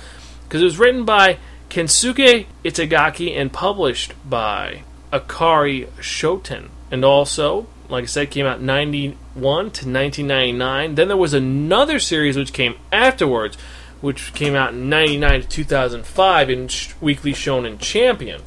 Because 0.45 0.61
it 0.61 0.65
was 0.65 0.79
written 0.79 1.03
by 1.03 1.39
Kensuke 1.69 2.45
Itagaki 2.63 3.35
and 3.35 3.51
published 3.51 4.13
by 4.29 4.83
Akita 5.11 5.87
Shoten. 5.99 6.69
And 6.89 7.03
also, 7.03 7.67
like 7.89 8.03
I 8.03 8.07
said, 8.07 8.31
came 8.31 8.45
out 8.45 8.61
91 8.61 9.17
to 9.35 9.89
1999. 9.89 10.95
Then 10.95 11.09
there 11.09 11.17
was 11.17 11.33
another 11.33 11.99
series 11.99 12.37
which 12.37 12.53
came 12.53 12.75
afterwards, 12.93 13.57
which 14.01 14.33
came 14.33 14.55
out 14.55 14.73
in 14.73 14.89
99 14.89 15.41
to 15.41 15.47
2005 15.47 16.49
in 16.49 16.67
Sh- 16.67 16.93
Weekly 16.99 17.33
Shonen 17.33 17.79
Champion. 17.79 18.41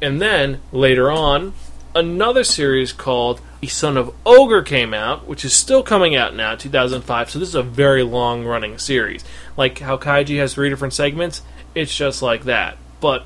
And 0.00 0.20
then, 0.20 0.60
later 0.72 1.10
on, 1.10 1.54
another 1.94 2.44
series 2.44 2.92
called 2.92 3.40
The 3.60 3.68
Son 3.68 3.96
of 3.96 4.14
Ogre 4.26 4.62
came 4.62 4.92
out, 4.92 5.26
which 5.26 5.44
is 5.44 5.52
still 5.52 5.82
coming 5.82 6.16
out 6.16 6.34
now, 6.34 6.54
2005. 6.54 7.30
So 7.30 7.38
this 7.38 7.48
is 7.48 7.54
a 7.54 7.62
very 7.62 8.02
long 8.02 8.44
running 8.44 8.78
series. 8.78 9.24
Like 9.56 9.78
how 9.78 9.96
Kaiji 9.96 10.38
has 10.38 10.54
three 10.54 10.68
different 10.68 10.94
segments, 10.94 11.42
it's 11.74 11.96
just 11.96 12.22
like 12.22 12.44
that. 12.44 12.76
But 13.00 13.24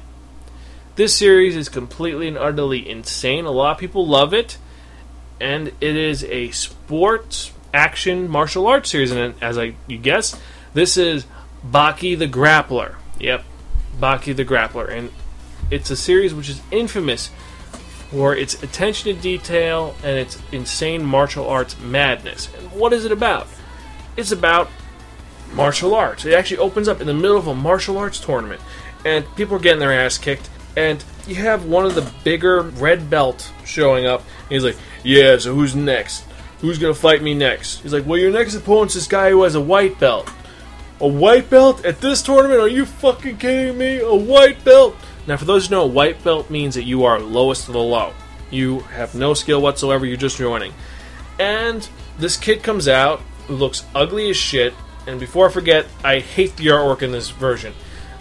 this 0.97 1.17
series 1.17 1.57
is 1.57 1.69
completely 1.69 2.29
and 2.29 2.39
utterly 2.39 2.89
insane. 2.89 3.45
A 3.45 3.51
lot 3.51 3.73
of 3.73 3.79
people 3.79 4.07
love 4.07 4.33
it, 4.33 4.59
and 5.41 5.69
it 5.69 5.97
is 5.97 6.25
a 6.25 6.51
sports 6.51 7.53
action 7.73 8.29
martial 8.29 8.67
arts 8.67 8.91
series. 8.91 9.13
And 9.13 9.35
as 9.43 9.59
I 9.59 9.75
you 9.87 9.99
guess, 9.99 10.41
this 10.75 10.97
is 10.97 11.27
Baki 11.71 12.19
the 12.19 12.29
Grappler. 12.29 12.95
Yep, 13.19 13.45
Baki 14.01 14.37
the 14.37 14.45
Grappler, 14.45 14.91
and 14.91 15.11
it's 15.71 15.91
a 15.91 15.97
series 15.97 16.35
which 16.35 16.49
is 16.49 16.61
infamous 16.71 17.31
for 18.11 18.37
its 18.37 18.63
attention 18.63 19.15
to 19.15 19.21
detail 19.21 19.97
and 20.05 20.17
its 20.19 20.39
insane 20.53 21.05
martial 21.05 21.49
arts 21.49 21.79
madness. 21.81 22.49
And 22.57 22.71
what 22.73 22.93
is 22.93 23.05
it 23.05 23.13
about? 23.13 23.49
It's 24.17 24.31
about 24.31 24.71
martial 25.53 25.95
arts. 25.95 26.25
It 26.25 26.33
actually 26.33 26.59
opens 26.59 26.89
up 26.89 27.01
in 27.01 27.07
the 27.07 27.15
middle 27.15 27.37
of 27.37 27.47
a 27.47 27.55
martial 27.55 27.99
arts 27.99 28.21
tournament, 28.21 28.61
and 29.05 29.25
people 29.35 29.57
are 29.57 29.61
getting 29.61 29.81
their 29.81 29.93
ass 29.93 30.19
kicked. 30.19 30.49
And 30.77 31.03
you 31.27 31.37
have 31.37 31.65
one 31.65 31.87
of 31.87 31.95
the 31.95 32.09
bigger 32.23 32.61
red 32.63 33.09
belt 33.11 33.51
showing 33.65 34.07
up. 34.07 34.23
He's 34.49 34.63
like, 34.63 34.77
"Yeah, 35.03 35.39
so 35.39 35.55
who's 35.55 35.75
next? 35.75 36.25
Who's 36.61 36.79
gonna 36.79 36.95
fight 36.95 37.23
me 37.23 37.35
next?" 37.35 37.81
He's 37.81 37.93
like, 37.93 38.07
"Well, 38.07 38.19
your 38.19 38.31
next 38.31 38.55
opponent's 38.55 38.95
this 38.95 39.07
guy 39.07 39.31
who 39.31 39.43
has 39.43 39.55
a 39.55 39.61
white 39.61 39.99
belt." 39.99 40.29
A 40.99 41.07
white 41.07 41.51
belt 41.51 41.85
at 41.85 42.01
this 42.01 42.23
tournament? 42.23 42.59
Are 42.59 42.69
you 42.69 42.87
fucking 42.87 43.37
kidding 43.37 43.77
me? 43.77 43.99
A 43.99 44.15
white 44.15 44.65
belt? 44.65 44.97
Now, 45.27 45.37
for 45.37 45.45
those 45.45 45.67
who 45.67 45.75
know, 45.75 45.83
a 45.83 45.87
white 45.87 46.25
belt 46.25 46.49
means 46.49 46.75
that 46.75 46.85
you 46.85 47.05
are 47.05 47.21
lowest 47.21 47.69
of 47.69 47.75
the 47.75 47.81
low. 47.81 48.15
You 48.51 48.81
have 48.81 49.15
no 49.15 49.35
skill 49.35 49.61
whatsoever. 49.61 50.07
You're 50.07 50.17
just 50.17 50.39
joining. 50.39 50.73
And 51.39 51.87
this 52.19 52.39
kid 52.39 52.63
comes 52.63 52.89
out, 52.89 53.21
looks 53.49 53.85
ugly 53.95 54.31
as 54.31 54.39
shit. 54.39 54.73
And 55.07 55.21
before 55.21 55.51
I 55.51 55.53
forget, 55.53 55.87
I 56.03 56.21
hate 56.21 56.57
the 56.57 56.69
artwork 56.69 57.03
in 57.03 57.13
this 57.13 57.29
version. 57.29 57.75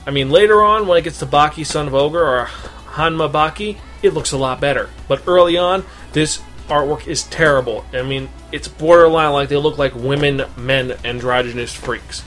I 0.05 0.11
mean, 0.11 0.29
later 0.29 0.61
on, 0.61 0.85
when 0.85 0.97
it 0.97 1.03
gets 1.03 1.19
to 1.19 1.25
Baki, 1.25 1.65
son 1.65 1.87
of 1.87 1.93
Ogre, 1.93 2.27
or 2.27 2.45
Hanma 2.45 3.31
Baki, 3.31 3.77
it 4.03 4.13
looks 4.13 4.33
a 4.33 4.37
lot 4.37 4.59
better. 4.59 4.89
But 5.07 5.23
early 5.27 5.57
on, 5.57 5.85
this 6.11 6.41
artwork 6.67 7.07
is 7.07 7.23
terrible. 7.23 7.85
I 7.93 8.01
mean, 8.01 8.29
it's 8.51 8.67
borderline 8.67 9.31
like 9.31 9.49
they 9.49 9.55
look 9.55 9.77
like 9.77 9.95
women, 9.95 10.43
men, 10.57 10.91
androgynous 11.03 11.73
freaks. 11.73 12.23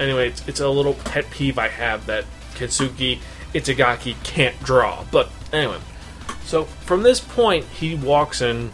Anyway, 0.00 0.28
it's, 0.28 0.46
it's 0.48 0.60
a 0.60 0.68
little 0.68 0.94
pet 0.94 1.30
peeve 1.30 1.58
I 1.58 1.68
have 1.68 2.06
that 2.06 2.24
Kensuke 2.54 3.18
Itagaki 3.54 4.22
can't 4.24 4.60
draw. 4.62 5.04
But 5.10 5.30
anyway, 5.52 5.78
so 6.44 6.64
from 6.64 7.02
this 7.02 7.20
point, 7.20 7.64
he 7.66 7.94
walks 7.94 8.40
in, 8.40 8.70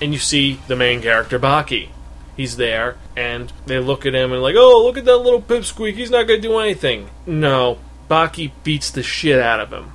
and 0.00 0.12
you 0.12 0.18
see 0.18 0.60
the 0.68 0.76
main 0.76 1.02
character 1.02 1.38
Baki. 1.38 1.88
He's 2.36 2.56
there, 2.56 2.96
and 3.16 3.52
they 3.66 3.78
look 3.78 4.06
at 4.06 4.14
him 4.14 4.32
and 4.32 4.42
like, 4.42 4.54
oh, 4.56 4.82
look 4.84 4.96
at 4.96 5.04
that 5.04 5.18
little 5.18 5.42
pipsqueak. 5.42 5.94
He's 5.94 6.10
not 6.10 6.26
to 6.28 6.40
do 6.40 6.58
anything. 6.58 7.10
No, 7.26 7.78
Baki 8.08 8.52
beats 8.64 8.90
the 8.90 9.02
shit 9.02 9.38
out 9.38 9.60
of 9.60 9.72
him. 9.72 9.92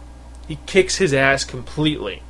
He 0.47 0.59
kicks 0.67 0.97
his 0.97 1.13
ass 1.13 1.43
completely. 1.43 2.21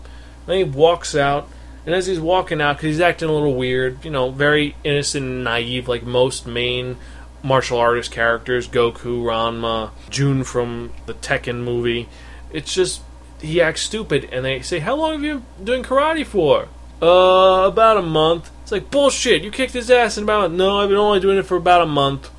Then 0.46 0.58
he 0.58 0.64
walks 0.64 1.16
out, 1.16 1.50
and 1.86 1.94
as 1.94 2.08
he's 2.08 2.20
walking 2.20 2.62
out, 2.62 2.78
because 2.78 2.88
he's 2.88 3.02
acting 3.02 3.28
a 3.28 3.34
little 3.34 3.56
weird, 3.56 4.06
you 4.06 4.12
know, 4.12 4.32
very 4.32 4.76
innocent 4.84 5.26
and 5.26 5.44
naive, 5.44 5.88
like 5.88 6.04
most 6.04 6.48
main 6.48 6.98
martial 7.46 7.78
artist 7.78 8.12
characters 8.12 8.68
Goku, 8.68 9.24
Ranma, 9.24 9.92
June 10.10 10.44
from 10.44 10.92
the 11.06 11.14
Tekken 11.14 11.64
movie. 11.64 12.10
It's 12.52 12.74
just, 12.74 13.02
he 13.40 13.62
acts 13.62 13.82
stupid, 13.82 14.28
and 14.32 14.44
they 14.44 14.62
say, 14.62 14.80
How 14.80 14.96
long 14.96 15.14
have 15.14 15.24
you 15.24 15.44
been 15.58 15.66
doing 15.66 15.84
karate 15.84 16.26
for? 16.26 16.68
Uh, 17.02 17.68
about 17.68 17.98
a 17.98 18.02
month. 18.02 18.50
It's 18.64 18.72
like, 18.72 18.90
bullshit, 18.90 19.44
you 19.44 19.52
kicked 19.52 19.74
his 19.74 19.92
ass 19.92 20.18
in 20.18 20.24
about, 20.24 20.52
no, 20.52 20.80
I've 20.80 20.90
been 20.90 20.98
only 20.98 21.20
doing 21.20 21.38
it 21.38 21.46
for 21.46 21.56
about 21.56 21.82
a 21.82 21.86
month. 21.86 22.32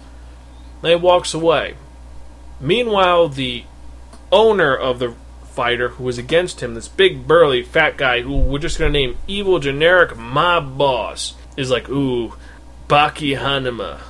Then 0.82 0.90
he 0.90 0.96
walks 0.96 1.34
away. 1.34 1.76
Meanwhile, 2.60 3.28
the 3.28 3.64
owner 4.32 4.74
of 4.74 4.98
the 4.98 5.14
fighter 5.44 5.90
who 5.90 6.04
was 6.04 6.18
against 6.18 6.60
him, 6.60 6.74
this 6.74 6.88
big 6.88 7.26
burly 7.28 7.62
fat 7.62 7.96
guy 7.96 8.22
who 8.22 8.36
we're 8.38 8.58
just 8.58 8.78
gonna 8.78 8.90
name 8.90 9.16
evil 9.26 9.58
generic 9.58 10.16
mob 10.16 10.76
boss, 10.76 11.34
is 11.56 11.70
like, 11.70 11.88
ooh, 11.88 12.34
Baki 12.88 13.38
Hanma. 13.38 14.00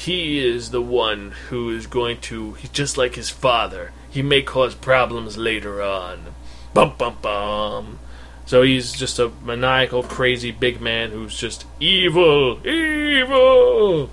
He 0.00 0.48
is 0.48 0.70
the 0.70 0.80
one 0.80 1.32
who 1.50 1.68
is 1.68 1.86
going 1.86 2.22
to 2.22 2.54
he's 2.54 2.70
just 2.70 2.96
like 2.96 3.16
his 3.16 3.28
father. 3.28 3.92
He 4.08 4.22
may 4.22 4.40
cause 4.40 4.74
problems 4.74 5.36
later 5.36 5.82
on. 5.82 6.34
Bum 6.72 6.94
bum 6.96 7.18
bum. 7.20 7.98
So 8.46 8.62
he's 8.62 8.92
just 8.92 9.18
a 9.18 9.30
maniacal, 9.44 10.02
crazy 10.02 10.52
big 10.52 10.80
man 10.80 11.10
who's 11.10 11.38
just 11.38 11.66
evil, 11.80 12.66
evil. 12.66 14.08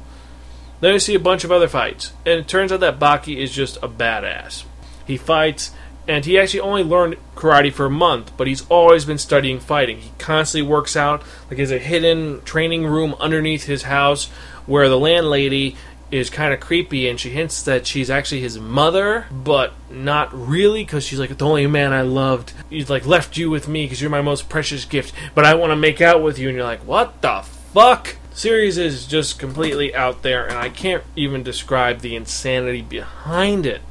Then 0.81 0.91
you 0.91 0.99
see 0.99 1.15
a 1.15 1.19
bunch 1.19 1.45
of 1.45 1.53
other 1.53 1.69
fights, 1.69 2.11
and 2.25 2.41
it 2.41 2.49
turns 2.49 2.73
out 2.73 2.81
that 2.81 2.99
Baki 2.99 3.37
is 3.37 3.53
just 3.53 3.77
a 3.77 3.87
badass. 3.87 4.65
He 5.05 5.15
fights, 5.15 5.71
and 6.05 6.25
he 6.25 6.37
actually 6.37 6.59
only 6.59 6.83
learned 6.83 7.15
karate 7.35 7.71
for 7.71 7.85
a 7.85 7.89
month, 7.89 8.33
but 8.35 8.47
he's 8.47 8.67
always 8.67 9.05
been 9.05 9.17
studying 9.17 9.61
fighting. 9.61 9.99
He 9.99 10.11
constantly 10.19 10.69
works 10.69 10.97
out, 10.97 11.23
like 11.49 11.57
there's 11.57 11.71
a 11.71 11.79
hidden 11.79 12.41
training 12.43 12.85
room 12.85 13.15
underneath 13.21 13.63
his 13.63 13.83
house 13.83 14.29
where 14.67 14.87
the 14.87 14.99
landlady 14.99 15.75
is 16.09 16.29
kind 16.29 16.53
of 16.53 16.59
creepy 16.59 17.09
and 17.09 17.19
she 17.19 17.29
hints 17.29 17.63
that 17.63 17.85
she's 17.85 18.09
actually 18.09 18.39
his 18.39 18.57
mother, 18.59 19.25
but 19.31 19.73
not 19.89 20.33
really 20.33 20.83
because 20.83 21.03
she's 21.03 21.19
like 21.19 21.35
the 21.37 21.45
only 21.45 21.67
man 21.67 21.91
I 21.91 22.01
loved. 22.01 22.53
He's 22.69 22.89
like 22.89 23.05
left 23.05 23.35
you 23.35 23.49
with 23.49 23.67
me 23.67 23.85
because 23.85 24.01
you're 24.01 24.09
my 24.09 24.21
most 24.21 24.47
precious 24.47 24.85
gift, 24.85 25.13
but 25.35 25.45
I 25.45 25.55
want 25.55 25.71
to 25.71 25.75
make 25.75 25.99
out 25.99 26.23
with 26.23 26.39
you, 26.39 26.47
and 26.47 26.55
you're 26.55 26.65
like, 26.65 26.85
what 26.85 27.21
the 27.21 27.41
fuck? 27.73 28.15
Series 28.33 28.77
is 28.77 29.07
just 29.07 29.39
completely 29.39 29.95
out 29.95 30.21
there, 30.21 30.45
and 30.45 30.57
I 30.57 30.69
can't 30.69 31.03
even 31.15 31.43
describe 31.43 31.99
the 31.99 32.15
insanity 32.15 32.83
behind 32.83 33.65
it. 33.65 33.81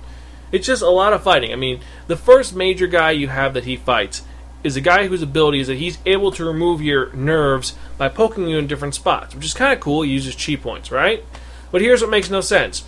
It's 0.52 0.66
just 0.66 0.82
a 0.82 0.88
lot 0.88 1.12
of 1.12 1.24
fighting. 1.24 1.52
I 1.52 1.56
mean, 1.56 1.80
the 2.06 2.16
first 2.16 2.54
major 2.54 2.86
guy 2.86 3.10
you 3.10 3.28
have 3.28 3.54
that 3.54 3.64
he 3.64 3.76
fights 3.76 4.22
is 4.64 4.76
a 4.76 4.80
guy 4.80 5.06
whose 5.06 5.22
ability 5.22 5.60
is 5.60 5.66
that 5.68 5.78
he's 5.78 5.98
able 6.06 6.30
to 6.32 6.44
remove 6.44 6.82
your 6.82 7.12
nerves 7.12 7.74
by 7.98 8.08
poking 8.08 8.48
you 8.48 8.58
in 8.58 8.66
different 8.66 8.94
spots, 8.94 9.34
which 9.34 9.44
is 9.44 9.54
kind 9.54 9.72
of 9.72 9.80
cool. 9.80 10.02
He 10.02 10.10
uses 10.10 10.34
chi 10.34 10.56
points, 10.56 10.90
right? 10.90 11.22
But 11.70 11.82
here's 11.82 12.00
what 12.00 12.10
makes 12.10 12.30
no 12.30 12.40
sense. 12.40 12.84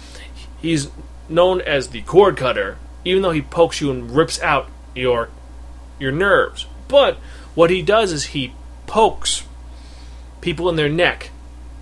He's 0.60 0.90
known 1.28 1.60
as 1.60 1.88
the 1.88 2.02
cord 2.02 2.36
cutter, 2.36 2.78
even 3.04 3.22
though 3.22 3.30
he 3.30 3.42
pokes 3.42 3.80
you 3.80 3.90
and 3.90 4.10
rips 4.10 4.40
out 4.40 4.68
your 4.94 5.30
your 5.98 6.12
nerves. 6.12 6.66
But 6.86 7.16
what 7.54 7.70
he 7.70 7.82
does 7.82 8.12
is 8.12 8.26
he 8.26 8.54
pokes 8.86 9.44
people 10.40 10.68
in 10.68 10.76
their 10.76 10.88
neck, 10.88 11.30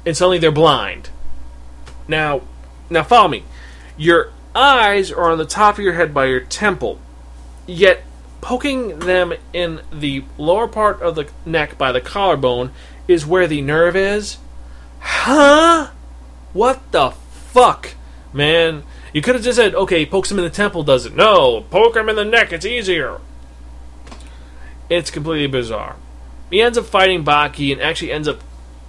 and 0.04 0.16
suddenly 0.16 0.38
they're 0.38 0.50
blind. 0.50 1.10
Now, 2.08 2.42
now 2.88 3.02
follow 3.02 3.28
me. 3.28 3.44
Your 3.96 4.32
eyes 4.54 5.12
are 5.12 5.30
on 5.30 5.38
the 5.38 5.44
top 5.44 5.74
of 5.74 5.84
your 5.84 5.92
head 5.92 6.14
by 6.14 6.26
your 6.26 6.40
temple, 6.40 6.98
yet 7.66 8.04
poking 8.46 9.00
them 9.00 9.32
in 9.52 9.80
the 9.92 10.22
lower 10.38 10.68
part 10.68 11.02
of 11.02 11.16
the 11.16 11.28
neck 11.44 11.76
by 11.76 11.90
the 11.90 12.00
collarbone 12.00 12.70
is 13.08 13.26
where 13.26 13.48
the 13.48 13.60
nerve 13.60 13.96
is. 13.96 14.38
Huh? 15.00 15.90
What 16.52 16.92
the 16.92 17.10
fuck, 17.10 17.96
man? 18.32 18.84
You 19.12 19.20
could 19.20 19.34
have 19.34 19.42
just 19.42 19.56
said, 19.56 19.74
okay, 19.74 20.06
pokes 20.06 20.30
him 20.30 20.38
in 20.38 20.44
the 20.44 20.50
temple, 20.50 20.84
does 20.84 21.06
it? 21.06 21.16
No, 21.16 21.62
poke 21.72 21.96
him 21.96 22.08
in 22.08 22.14
the 22.14 22.24
neck, 22.24 22.52
it's 22.52 22.64
easier. 22.64 23.20
It's 24.88 25.10
completely 25.10 25.48
bizarre. 25.48 25.96
He 26.48 26.62
ends 26.62 26.78
up 26.78 26.84
fighting 26.84 27.24
Baki 27.24 27.72
and 27.72 27.82
actually 27.82 28.12
ends 28.12 28.28
up 28.28 28.42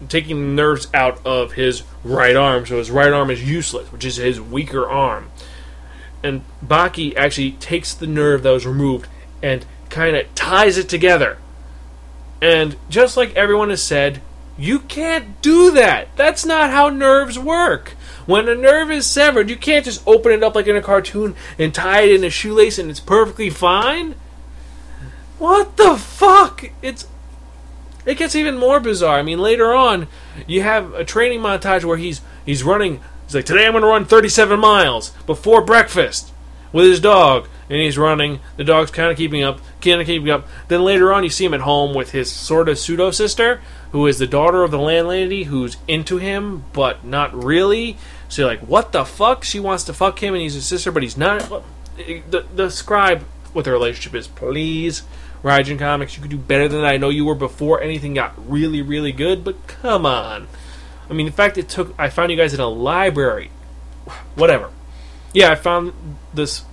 taking 0.08 0.36
the 0.36 0.54
nerves 0.54 0.88
out 0.93 1.20
of 1.26 1.54
his 1.54 1.82
right 2.04 2.36
arm, 2.36 2.67
so 2.67 2.78
his 2.78 2.91
right 2.91 3.12
arm 3.12 3.32
is 3.32 3.43
useless, 3.43 3.91
which 3.91 4.06
is 4.06 4.17
his 4.17 4.39
weaker 4.39 4.88
arm. 4.88 5.32
And 6.22 6.43
Baki 6.63 7.15
actually 7.15 7.54
takes 7.54 7.96
the 7.96 8.06
nerve 8.06 8.43
that 8.43 8.52
was 8.52 8.67
removed 8.67 9.08
and 9.41 9.65
kind 9.89 10.15
of 10.15 10.34
ties 10.36 10.78
it 10.78 10.89
together. 10.89 11.38
And 12.41 12.76
just 12.89 13.17
like 13.17 13.36
everyone 13.36 13.69
has 13.69 13.82
said, 13.82 14.21
you 14.58 14.80
can't 14.80 15.41
do 15.41 15.71
that. 15.71 16.15
That's 16.15 16.45
not 16.45 16.71
how 16.71 16.89
nerves 16.89 17.38
work. 17.38 17.89
When 18.26 18.50
a 18.50 18.56
nerve 18.56 18.91
is 18.91 19.06
severed, 19.06 19.50
you 19.50 19.56
can't 19.56 19.86
just 19.86 20.06
open 20.08 20.32
it 20.32 20.43
up 20.43 20.56
like 20.56 20.67
in 20.67 20.76
a 20.76 20.82
cartoon 20.82 21.36
and 21.58 21.73
tie 21.73 22.02
it 22.02 22.15
in 22.15 22.23
a 22.23 22.30
shoelace 22.30 22.78
and 22.78 22.89
it's 22.89 23.00
perfectly 23.00 23.50
fine. 23.50 24.15
What 25.38 25.78
the 25.78 25.95
fuck? 25.95 26.71
It's 26.82 27.08
it 28.06 28.17
gets 28.17 28.36
even 28.36 28.58
more 28.58 28.80
bizarre. 28.80 29.19
I 29.19 29.23
mean, 29.23 29.39
later 29.39 29.73
on, 29.73 30.08
you 30.47 30.62
have 30.62 30.93
a 30.93 31.04
training 31.04 31.41
montage 31.41 31.84
where 31.84 31.97
he's 31.97 32.21
he's 32.45 32.63
running. 32.63 33.02
He's 33.26 33.36
like, 33.36 33.45
today 33.45 33.65
I'm 33.65 33.73
going 33.73 33.82
to 33.82 33.88
run 33.88 34.06
37 34.06 34.58
miles 34.60 35.10
before 35.26 35.62
breakfast 35.62 36.32
with 36.72 36.86
his 36.86 37.00
dog, 37.00 37.48
and 37.70 37.80
he's 37.80 37.98
running. 37.98 38.40
The 38.56 38.64
dog's 38.64 38.92
kind 38.92 39.12
of 39.12 39.18
keeping 39.18 39.44
up, 39.44 39.60
kind 39.82 40.02
of 40.02 40.08
keeping 40.08 40.30
up. 40.30 40.48
Then 40.68 40.84
later 40.84 41.14
on, 41.14 41.24
you 41.24 41.30
see 41.30 41.46
him 41.46 41.54
at 41.54 41.62
home 41.62 41.94
with 41.94 42.12
his 42.12 42.32
sort 42.32 42.70
of 42.70 42.78
pseudo 42.78 43.12
sister, 43.12 43.62
who 43.92 44.08
is 44.08 44.20
the 44.20 44.28
daughter 44.28 44.64
of 44.64 44.72
the 44.72 44.80
landlady, 44.80 45.44
who's 45.44 45.78
into 45.88 46.18
him 46.18 46.66
but 46.74 47.06
not 47.06 47.34
really. 47.34 47.98
So 48.30 48.42
you're 48.42 48.52
like, 48.52 48.62
what 48.62 48.92
the 48.92 49.06
fuck? 49.06 49.44
She 49.44 49.60
wants 49.60 49.84
to 49.86 49.94
fuck 49.94 50.22
him, 50.22 50.34
and 50.34 50.42
he's 50.42 50.54
his 50.54 50.66
sister, 50.66 50.92
but 50.92 51.04
he's 51.04 51.18
not. 51.18 51.64
The, 51.96 52.46
describe 52.56 53.24
what 53.54 53.66
the 53.66 53.72
relationship 53.72 54.14
is, 54.14 54.28
please. 54.28 55.04
Raijin 55.44 55.80
Comics, 55.80 56.16
you 56.16 56.22
could 56.22 56.32
do 56.32 56.38
better 56.38 56.68
than. 56.68 56.84
I 56.84 56.98
know 56.98 57.10
you 57.10 57.26
were 57.26 57.36
before 57.36 57.82
anything 57.82 58.16
got 58.16 58.34
really, 58.50 58.82
really 58.82 59.12
good, 59.12 59.44
but 59.44 59.68
come 59.68 60.06
on. 60.06 60.48
I 61.10 61.14
mean, 61.14 61.28
in 61.28 61.34
fact, 61.34 61.58
it 61.58 61.70
took. 61.70 61.94
I 61.98 62.10
found 62.10 62.32
you 62.32 62.38
guys 62.38 62.54
in 62.54 62.60
a 62.60 62.68
library. 62.68 63.52
Whatever. 64.36 64.72
Yeah, 65.34 65.52
I 65.52 65.56
found 65.56 65.94
this 66.34 66.63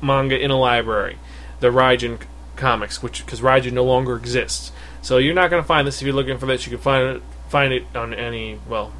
manga 0.00 0.38
in 0.38 0.50
a 0.50 0.58
library, 0.58 1.18
the 1.60 1.68
Raijin 1.68 2.20
Comics, 2.56 3.02
which 3.02 3.24
because 3.24 3.40
Raijin 3.40 3.72
no 3.72 3.84
longer 3.84 4.16
exists. 4.16 4.72
So 5.00 5.18
you're 5.18 5.34
not 5.34 5.50
going 5.50 5.62
to 5.62 5.66
find 5.66 5.86
this 5.86 6.00
if 6.00 6.06
you're 6.06 6.14
looking 6.14 6.38
for 6.38 6.46
this. 6.46 6.66
You 6.66 6.70
can 6.70 6.80
find 6.80 7.16
it 7.16 7.22
find 7.48 7.72
it 7.72 7.84
on 7.94 8.14
any 8.14 8.58
well, 8.68 8.92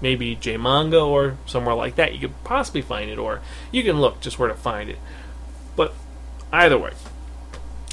maybe 0.00 0.34
J 0.34 0.56
Manga 0.56 1.00
or 1.00 1.36
somewhere 1.46 1.74
like 1.74 1.96
that. 1.96 2.12
You 2.12 2.20
could 2.20 2.44
possibly 2.44 2.82
find 2.82 3.10
it, 3.10 3.18
or 3.18 3.40
you 3.70 3.82
can 3.82 4.00
look 4.00 4.20
just 4.20 4.38
where 4.38 4.48
to 4.48 4.54
find 4.54 4.90
it. 4.90 4.98
But 5.76 5.94
either 6.52 6.78
way, 6.78 6.92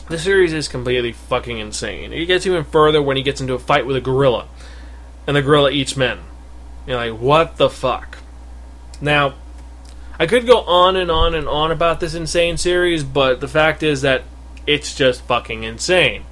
the 0.10 0.18
series 0.18 0.54
is 0.54 0.68
completely 0.68 1.12
fucking 1.12 1.58
insane. 1.58 2.14
It 2.14 2.26
gets 2.26 2.46
even 2.46 2.64
further 2.64 3.02
when 3.02 3.18
he 3.18 3.24
gets 3.24 3.42
into 3.42 3.54
a 3.54 3.60
fight 3.60 3.86
with 3.86 3.96
a 3.96 4.02
gorilla, 4.02 4.48
and 5.26 5.36
the 5.36 5.42
gorilla 5.42 5.72
eats 5.72 5.98
men. 5.98 6.20
You're 6.86 6.98
like, 6.98 7.20
what 7.20 7.58
the 7.58 7.70
fuck? 7.70 8.18
Now, 9.02 9.36
I 10.20 10.26
could 10.26 10.48
go 10.48 10.62
on 10.62 10.96
and 10.96 11.12
on 11.12 11.36
and 11.36 11.48
on 11.48 11.72
about 11.72 12.00
this 12.00 12.16
insane 12.16 12.58
series, 12.58 13.04
but 13.04 13.40
the 13.40 13.48
fact 13.48 13.84
is 13.84 14.02
that 14.02 14.24
it's 14.66 14.96
just 14.96 15.22
fucking 15.22 15.64
insane. 15.64 16.26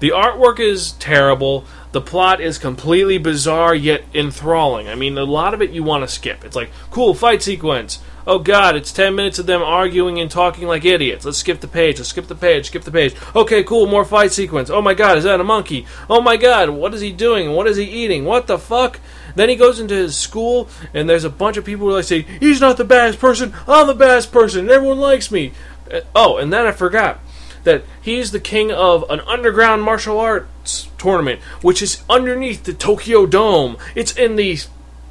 The 0.00 0.10
artwork 0.10 0.60
is 0.60 0.92
terrible. 0.92 1.64
The 1.92 2.00
plot 2.00 2.40
is 2.40 2.58
completely 2.58 3.18
bizarre 3.18 3.74
yet 3.74 4.04
enthralling. 4.14 4.88
I 4.88 4.94
mean, 4.94 5.16
a 5.18 5.24
lot 5.24 5.54
of 5.54 5.62
it 5.62 5.70
you 5.70 5.82
want 5.82 6.02
to 6.02 6.08
skip. 6.08 6.44
It's 6.44 6.56
like, 6.56 6.70
cool 6.90 7.14
fight 7.14 7.42
sequence. 7.42 8.00
Oh 8.28 8.38
god, 8.38 8.76
it's 8.76 8.92
10 8.92 9.14
minutes 9.14 9.38
of 9.38 9.46
them 9.46 9.62
arguing 9.62 10.20
and 10.20 10.30
talking 10.30 10.68
like 10.68 10.84
idiots. 10.84 11.24
Let's 11.24 11.38
skip 11.38 11.60
the 11.60 11.66
page. 11.66 11.96
Let's 11.96 12.10
skip 12.10 12.26
the 12.26 12.34
page. 12.34 12.66
Skip 12.66 12.82
the 12.84 12.90
page. 12.92 13.14
Okay, 13.34 13.64
cool, 13.64 13.86
more 13.86 14.04
fight 14.04 14.32
sequence. 14.32 14.68
Oh 14.68 14.82
my 14.82 14.92
god, 14.92 15.16
is 15.16 15.24
that 15.24 15.40
a 15.40 15.44
monkey? 15.44 15.86
Oh 16.10 16.20
my 16.20 16.36
god, 16.36 16.68
what 16.68 16.92
is 16.92 17.00
he 17.00 17.10
doing? 17.10 17.52
What 17.52 17.66
is 17.66 17.78
he 17.78 17.84
eating? 17.84 18.26
What 18.26 18.46
the 18.46 18.58
fuck? 18.58 19.00
Then 19.34 19.48
he 19.48 19.56
goes 19.56 19.80
into 19.80 19.94
his 19.94 20.14
school, 20.14 20.68
and 20.92 21.08
there's 21.08 21.24
a 21.24 21.30
bunch 21.30 21.56
of 21.56 21.64
people 21.64 21.86
who 21.86 21.94
like 21.94 22.04
say, 22.04 22.26
He's 22.38 22.60
not 22.60 22.76
the 22.76 22.84
baddest 22.84 23.18
person. 23.18 23.54
I'm 23.66 23.86
the 23.86 23.94
baddest 23.94 24.30
person. 24.30 24.60
and 24.60 24.70
Everyone 24.70 25.00
likes 25.00 25.30
me. 25.30 25.52
Uh, 25.90 26.00
Oh, 26.14 26.36
and 26.36 26.52
then 26.52 26.66
I 26.66 26.72
forgot 26.72 27.20
that 27.64 27.82
he's 28.02 28.30
the 28.30 28.40
king 28.40 28.70
of 28.70 29.08
an 29.08 29.20
underground 29.20 29.82
martial 29.82 30.20
arts 30.20 30.88
tournament, 30.98 31.40
which 31.62 31.80
is 31.80 32.02
underneath 32.10 32.64
the 32.64 32.74
Tokyo 32.74 33.24
Dome. 33.24 33.78
It's 33.94 34.14
in 34.14 34.36
the 34.36 34.58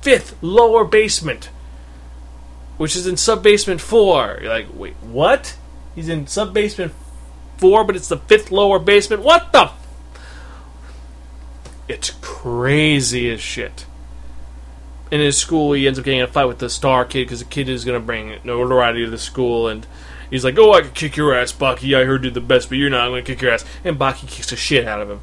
fifth 0.02 0.36
lower 0.44 0.86
basement, 0.86 1.50
which 2.78 2.96
is 2.96 3.08
in 3.08 3.18
sub 3.18 3.44
basement 3.44 3.82
four. 3.82 4.40
You're 4.42 4.50
like, 4.50 4.68
wait, 4.74 4.96
what? 5.02 5.56
He's 5.96 6.10
in 6.10 6.28
sub 6.28 6.54
basement 6.54 6.94
four, 7.58 7.84
but 7.84 7.96
it's 7.96 8.08
the 8.08 8.18
fifth 8.18 8.52
lower 8.52 8.80
basement. 8.80 9.24
What 9.24 9.52
the? 9.52 9.72
It's 11.88 12.12
crazy 12.22 13.30
as 13.32 13.42
shit. 13.42 13.86
In 15.10 15.22
his 15.22 15.38
school, 15.38 15.74
he 15.74 15.88
ends 15.88 15.98
up 15.98 16.06
getting 16.06 16.20
in 16.20 16.26
a 16.26 16.28
fight 16.28 16.46
with 16.46 16.60
the 16.60 16.70
star 16.70 17.06
kid 17.06 17.26
because 17.26 17.40
the 17.40 17.46
kid 17.46 17.70
is 17.70 17.86
going 17.86 18.00
to 18.00 18.06
bring 18.06 18.40
notoriety 18.44 19.06
to 19.06 19.10
the 19.10 19.18
school, 19.18 19.70
and 19.70 19.88
he's 20.30 20.44
like, 20.44 20.58
"Oh, 20.58 20.74
I 20.74 20.82
can 20.82 20.92
kick 20.92 21.16
your 21.16 21.34
ass, 21.34 21.54
Baki. 21.54 21.98
I 21.98 22.04
heard 22.04 22.24
you're 22.24 22.32
the 22.32 22.42
best, 22.42 22.68
but 22.68 22.78
you're 22.78 22.90
not. 22.90 23.06
I'm 23.06 23.12
going 23.12 23.24
to 23.24 23.32
kick 23.34 23.42
your 23.42 23.52
ass." 23.52 23.64
And 23.86 23.98
Baki 23.98 24.28
kicks 24.28 24.50
the 24.50 24.58
shit 24.58 24.86
out 24.86 25.02
of 25.02 25.10
him. 25.10 25.22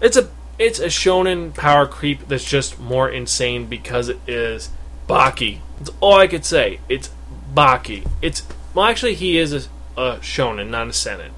It's 0.00 0.16
a 0.16 0.30
it's 0.58 0.78
a 0.78 0.86
shonen 0.86 1.54
power 1.54 1.86
creep 1.86 2.28
that's 2.28 2.44
just 2.44 2.80
more 2.80 3.10
insane 3.10 3.66
because 3.66 4.08
it 4.08 4.18
is 4.26 4.70
Baki. 5.08 5.60
That's 5.78 5.90
all 6.00 6.14
I 6.14 6.26
could 6.26 6.44
say. 6.44 6.80
It's 6.88 7.10
Baki. 7.54 8.06
It's 8.20 8.42
well, 8.74 8.86
actually, 8.86 9.14
he 9.14 9.38
is 9.38 9.52
a, 9.52 9.58
a 10.00 10.16
shonen, 10.18 10.70
not 10.70 10.88
a 10.88 10.92
seinen. 10.92 11.32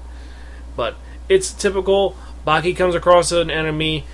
But 0.75 0.95
it's 1.27 1.51
typical. 1.51 2.15
Baki 2.45 2.75
comes 2.75 2.95
across 2.95 3.31
an 3.31 3.49
enemy, 3.49 4.05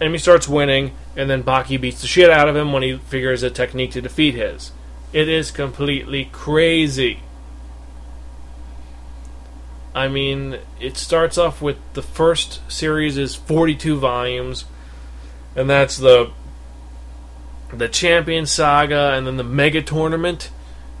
enemy 0.00 0.18
starts 0.18 0.46
winning, 0.48 0.94
and 1.16 1.28
then 1.28 1.42
Baki 1.42 1.80
beats 1.80 2.00
the 2.00 2.06
shit 2.06 2.30
out 2.30 2.48
of 2.48 2.56
him 2.56 2.72
when 2.72 2.82
he 2.82 2.98
figures 2.98 3.42
a 3.42 3.50
technique 3.50 3.92
to 3.92 4.00
defeat 4.00 4.34
his. 4.34 4.72
It 5.12 5.28
is 5.28 5.50
completely 5.50 6.26
crazy. 6.26 7.20
I 9.94 10.06
mean, 10.06 10.58
it 10.78 10.96
starts 10.96 11.36
off 11.36 11.60
with 11.60 11.76
the 11.94 12.02
first 12.02 12.60
series 12.70 13.16
is 13.16 13.34
42 13.34 13.98
volumes, 13.98 14.64
and 15.56 15.68
that's 15.68 15.96
the 15.96 16.30
the 17.72 17.88
Champion 17.88 18.46
Saga, 18.46 19.12
and 19.14 19.26
then 19.26 19.36
the 19.36 19.44
Mega 19.44 19.82
Tournament, 19.82 20.50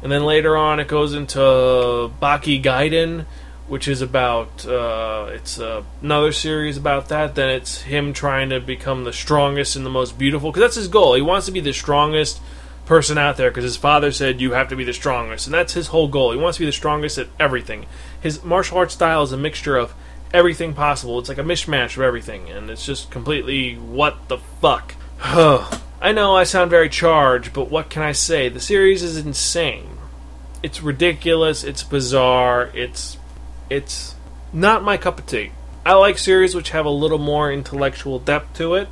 and 0.02 0.10
then 0.10 0.24
later 0.24 0.56
on 0.56 0.80
it 0.80 0.88
goes 0.88 1.14
into 1.14 1.38
Baki 1.38 2.62
Gaiden, 2.62 3.26
which 3.68 3.86
is 3.86 4.02
about 4.02 4.66
uh, 4.66 5.28
it's 5.30 5.60
uh, 5.60 5.82
another 6.02 6.32
series 6.32 6.76
about 6.76 7.08
that. 7.08 7.34
Then 7.34 7.50
it's 7.50 7.82
him 7.82 8.12
trying 8.12 8.50
to 8.50 8.60
become 8.60 9.04
the 9.04 9.12
strongest 9.12 9.76
and 9.76 9.86
the 9.86 9.90
most 9.90 10.18
beautiful, 10.18 10.50
because 10.50 10.62
that's 10.62 10.76
his 10.76 10.88
goal. 10.88 11.14
He 11.14 11.22
wants 11.22 11.46
to 11.46 11.52
be 11.52 11.60
the 11.60 11.72
strongest 11.72 12.40
person 12.86 13.16
out 13.18 13.36
there 13.36 13.50
because 13.50 13.62
his 13.62 13.76
father 13.76 14.10
said 14.10 14.40
you 14.40 14.52
have 14.52 14.68
to 14.68 14.76
be 14.76 14.84
the 14.84 14.92
strongest, 14.92 15.46
and 15.46 15.54
that's 15.54 15.74
his 15.74 15.88
whole 15.88 16.08
goal. 16.08 16.32
He 16.32 16.38
wants 16.38 16.56
to 16.58 16.62
be 16.62 16.66
the 16.66 16.72
strongest 16.72 17.18
at 17.18 17.28
everything. 17.38 17.86
His 18.20 18.42
martial 18.42 18.78
arts 18.78 18.94
style 18.94 19.22
is 19.22 19.32
a 19.32 19.36
mixture 19.36 19.76
of 19.76 19.94
everything 20.34 20.74
possible. 20.74 21.18
It's 21.18 21.28
like 21.28 21.38
a 21.38 21.44
mishmash 21.44 21.96
of 21.96 22.02
everything, 22.02 22.50
and 22.50 22.70
it's 22.70 22.84
just 22.84 23.10
completely 23.10 23.74
what 23.74 24.28
the 24.28 24.38
fuck. 24.38 24.94
I 26.02 26.12
know 26.12 26.34
I 26.34 26.44
sound 26.44 26.70
very 26.70 26.88
charged, 26.88 27.52
but 27.52 27.70
what 27.70 27.90
can 27.90 28.02
I 28.02 28.12
say? 28.12 28.48
The 28.48 28.60
series 28.60 29.02
is 29.02 29.18
insane. 29.18 29.98
It's 30.62 30.82
ridiculous. 30.82 31.62
It's 31.62 31.82
bizarre. 31.82 32.70
It's 32.72 33.18
it's 33.68 34.14
not 34.52 34.82
my 34.82 34.96
cup 34.96 35.18
of 35.18 35.26
tea. 35.26 35.52
I 35.84 35.94
like 35.94 36.16
series 36.16 36.54
which 36.54 36.70
have 36.70 36.86
a 36.86 36.90
little 36.90 37.18
more 37.18 37.52
intellectual 37.52 38.18
depth 38.18 38.56
to 38.58 38.74
it. 38.74 38.88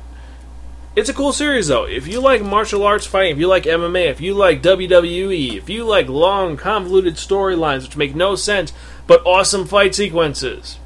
It's 0.95 1.09
a 1.09 1.13
cool 1.13 1.33
series 1.33 1.67
though. 1.67 1.85
If 1.85 2.07
you 2.07 2.19
like 2.19 2.43
martial 2.43 2.83
arts 2.83 3.07
fighting, 3.07 3.33
if 3.33 3.37
you 3.39 3.47
like 3.47 3.63
MMA, 3.63 4.07
if 4.09 4.21
you 4.21 4.35
like 4.35 4.61
WWE, 4.61 5.57
if 5.57 5.67
you 5.67 5.85
like 5.85 6.09
long, 6.09 6.57
convoluted 6.57 7.15
storylines 7.15 7.83
which 7.83 7.97
make 7.97 8.15
no 8.15 8.35
sense 8.35 8.71
but 9.07 9.25
awesome 9.25 9.65
fight 9.65 9.95
sequences 9.95 10.77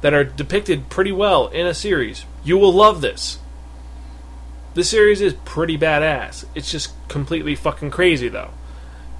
that 0.00 0.14
are 0.14 0.24
depicted 0.24 0.88
pretty 0.88 1.12
well 1.12 1.48
in 1.48 1.66
a 1.66 1.74
series, 1.74 2.24
you 2.42 2.56
will 2.56 2.72
love 2.72 3.02
this. 3.02 3.38
This 4.74 4.88
series 4.88 5.20
is 5.20 5.34
pretty 5.44 5.76
badass. 5.76 6.46
It's 6.54 6.70
just 6.70 6.92
completely 7.08 7.54
fucking 7.54 7.90
crazy 7.90 8.28
though. 8.28 8.50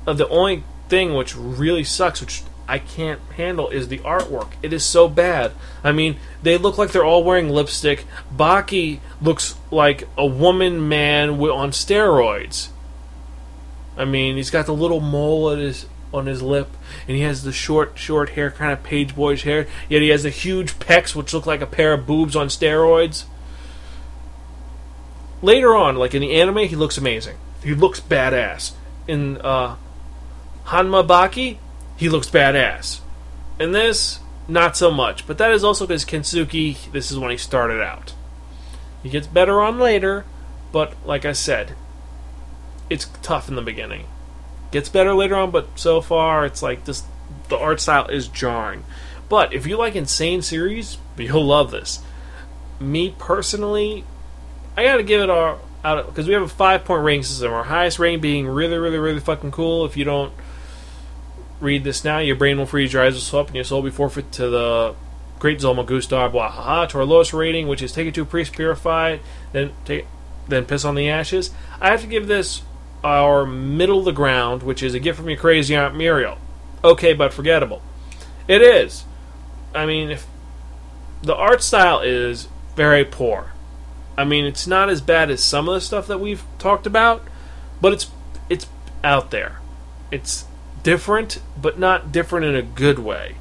Uh, 0.06 0.14
the 0.14 0.28
only 0.28 0.64
thing 0.88 1.14
which 1.14 1.36
really 1.36 1.84
sucks, 1.84 2.20
which 2.20 2.42
I 2.66 2.78
can't 2.78 3.20
handle, 3.36 3.68
is 3.68 3.88
the 3.88 3.98
artwork. 3.98 4.52
It 4.62 4.72
is 4.72 4.84
so 4.84 5.08
bad. 5.08 5.52
I 5.84 5.92
mean, 5.92 6.16
they 6.42 6.56
look 6.56 6.78
like 6.78 6.92
they're 6.92 7.04
all 7.04 7.22
wearing 7.22 7.50
lipstick. 7.50 8.06
Baki 8.34 9.00
looks 9.20 9.56
like 9.70 10.08
a 10.16 10.24
woman 10.24 10.88
man 10.88 11.30
on 11.30 11.70
steroids. 11.70 12.68
I 13.96 14.06
mean, 14.06 14.36
he's 14.36 14.50
got 14.50 14.66
the 14.66 14.74
little 14.74 15.00
mole 15.00 15.50
at 15.50 15.58
his 15.58 15.86
on 16.14 16.26
his 16.26 16.42
lip, 16.42 16.68
and 17.08 17.16
he 17.16 17.22
has 17.22 17.42
the 17.42 17.52
short, 17.52 17.98
short 17.98 18.30
hair, 18.30 18.50
kind 18.50 18.72
of 18.72 18.82
page 18.82 19.14
boyish 19.14 19.44
hair. 19.44 19.66
Yet 19.88 20.02
he 20.02 20.08
has 20.08 20.22
the 20.22 20.30
huge 20.30 20.78
pecs, 20.78 21.14
which 21.14 21.32
look 21.32 21.46
like 21.46 21.60
a 21.60 21.66
pair 21.66 21.92
of 21.94 22.06
boobs 22.06 22.36
on 22.36 22.48
steroids. 22.48 23.24
Later 25.42 25.74
on, 25.74 25.96
like 25.96 26.14
in 26.14 26.22
the 26.22 26.40
anime, 26.40 26.68
he 26.68 26.76
looks 26.76 26.96
amazing. 26.96 27.37
He 27.62 27.74
looks 27.74 28.00
badass. 28.00 28.72
In 29.09 29.38
uh, 29.38 29.76
Hanma 30.66 31.07
Baki, 31.07 31.59
he 31.96 32.09
looks 32.09 32.31
badass. 32.31 33.00
In 33.59 33.72
this, 33.72 34.20
not 34.48 34.76
so 34.76 34.90
much. 34.90 35.26
But 35.26 35.38
that 35.38 35.50
is 35.52 35.64
also 35.64 35.87
because 35.87 36.05
Kensuke, 36.05 36.92
this 36.92 37.11
is 37.11 37.18
when 37.18 37.31
he 37.31 37.37
started 37.37 37.83
out. 37.83 38.14
He 39.02 39.09
gets 39.09 39.26
better 39.26 39.61
on 39.61 39.78
later, 39.78 40.24
but 40.70 40.94
like 41.05 41.24
I 41.24 41.33
said, 41.33 41.74
it's 42.88 43.09
tough 43.22 43.48
in 43.48 43.57
the 43.57 43.62
beginning. 43.62 44.07
Gets 44.70 44.88
better 44.88 45.12
later 45.12 45.37
on, 45.37 45.50
but 45.50 45.78
so 45.78 46.00
far 46.00 46.46
it's 46.46 46.62
like 46.62 46.85
this 46.85 47.02
the 47.48 47.59
art 47.59 47.81
style 47.81 48.07
is 48.07 48.28
jarring. 48.28 48.85
But 49.28 49.52
if 49.52 49.66
you 49.66 49.76
like 49.76 49.96
insane 49.96 50.42
series, 50.42 50.98
you'll 51.16 51.44
love 51.44 51.70
this. 51.70 52.00
Me 52.78 53.14
personally, 53.18 54.05
I 54.76 54.85
gotta 54.85 55.02
give 55.02 55.20
it 55.20 55.30
our 55.30 55.58
out 55.85 56.06
because 56.06 56.26
we 56.26 56.35
have 56.35 56.42
a 56.42 56.48
five 56.48 56.85
point 56.85 57.02
rating 57.02 57.22
system. 57.22 57.52
Our 57.52 57.64
highest 57.64 57.98
rating 57.98 58.20
being 58.20 58.46
really, 58.46 58.78
really, 58.78 58.98
really 58.98 59.20
fucking 59.20 59.50
cool. 59.50 59.85
If 59.85 59.96
you 59.96 60.04
don't 60.04 60.32
read 61.61 61.85
this 61.85 62.04
now, 62.04 62.18
your 62.18 62.37
brain 62.37 62.58
will 62.58 62.66
freeze, 62.66 62.92
your 62.92 63.02
eyes 63.02 63.14
will 63.14 63.20
swell 63.20 63.42
up, 63.42 63.48
and 63.48 63.56
your 63.56 63.64
soul 63.64 63.82
will 63.82 63.90
be 63.90 63.94
forfeit 63.94 64.32
to 64.32 64.48
the 64.48 64.94
great 65.38 65.58
Zolma 65.58 65.85
Gustar 65.85 66.30
Bwahaha 66.30 66.88
to 66.90 66.98
our 66.98 67.04
lowest 67.04 67.32
rating, 67.32 67.68
which 67.68 67.82
is 67.82 67.92
take 67.92 68.06
it 68.06 68.14
to 68.14 68.22
a 68.22 68.24
priest, 68.24 68.52
purify 68.52 69.11
it, 69.11 69.20
then 69.52 69.72
take 69.85 70.06
then 70.48 70.64
piss 70.64 70.85
on 70.85 70.94
the 70.94 71.08
ashes. 71.08 71.50
I 71.80 71.90
have 71.90 72.00
to 72.00 72.06
give 72.06 72.26
this 72.26 72.62
our 73.04 73.44
middle 73.44 74.00
of 74.00 74.04
the 74.04 74.12
ground, 74.12 74.62
which 74.62 74.82
is 74.82 74.94
a 74.94 75.00
gift 75.00 75.18
from 75.18 75.28
your 75.28 75.38
crazy 75.38 75.74
aunt 75.74 75.96
Muriel. 75.96 76.38
Okay, 76.85 77.12
but 77.12 77.32
forgettable. 77.32 77.82
It 78.48 78.62
is. 78.62 79.04
I 79.74 79.87
mean, 79.87 80.11
if 80.11 80.26
the 81.22 81.35
art 81.35 81.62
style 81.62 82.00
is 82.00 82.48
very 82.74 83.04
poor. 83.04 83.51
I 84.22 84.24
mean, 84.24 84.44
it's 84.44 84.68
not 84.68 84.88
as 84.88 85.00
bad 85.00 85.32
as 85.32 85.42
some 85.42 85.68
of 85.68 85.74
the 85.74 85.80
stuff 85.80 86.06
that 86.06 86.20
we've 86.20 86.44
talked 86.61 86.87
about, 86.87 87.24
but 87.80 87.92
it's 87.92 88.08
it's 88.48 88.68
out 89.02 89.32
there. 89.32 89.58
It's 90.12 90.44
different, 90.85 91.40
but 91.61 91.76
not 91.76 92.12
different 92.12 92.46
in 92.46 92.54
a 92.54 92.62
good 92.62 93.00
way. 93.00 93.35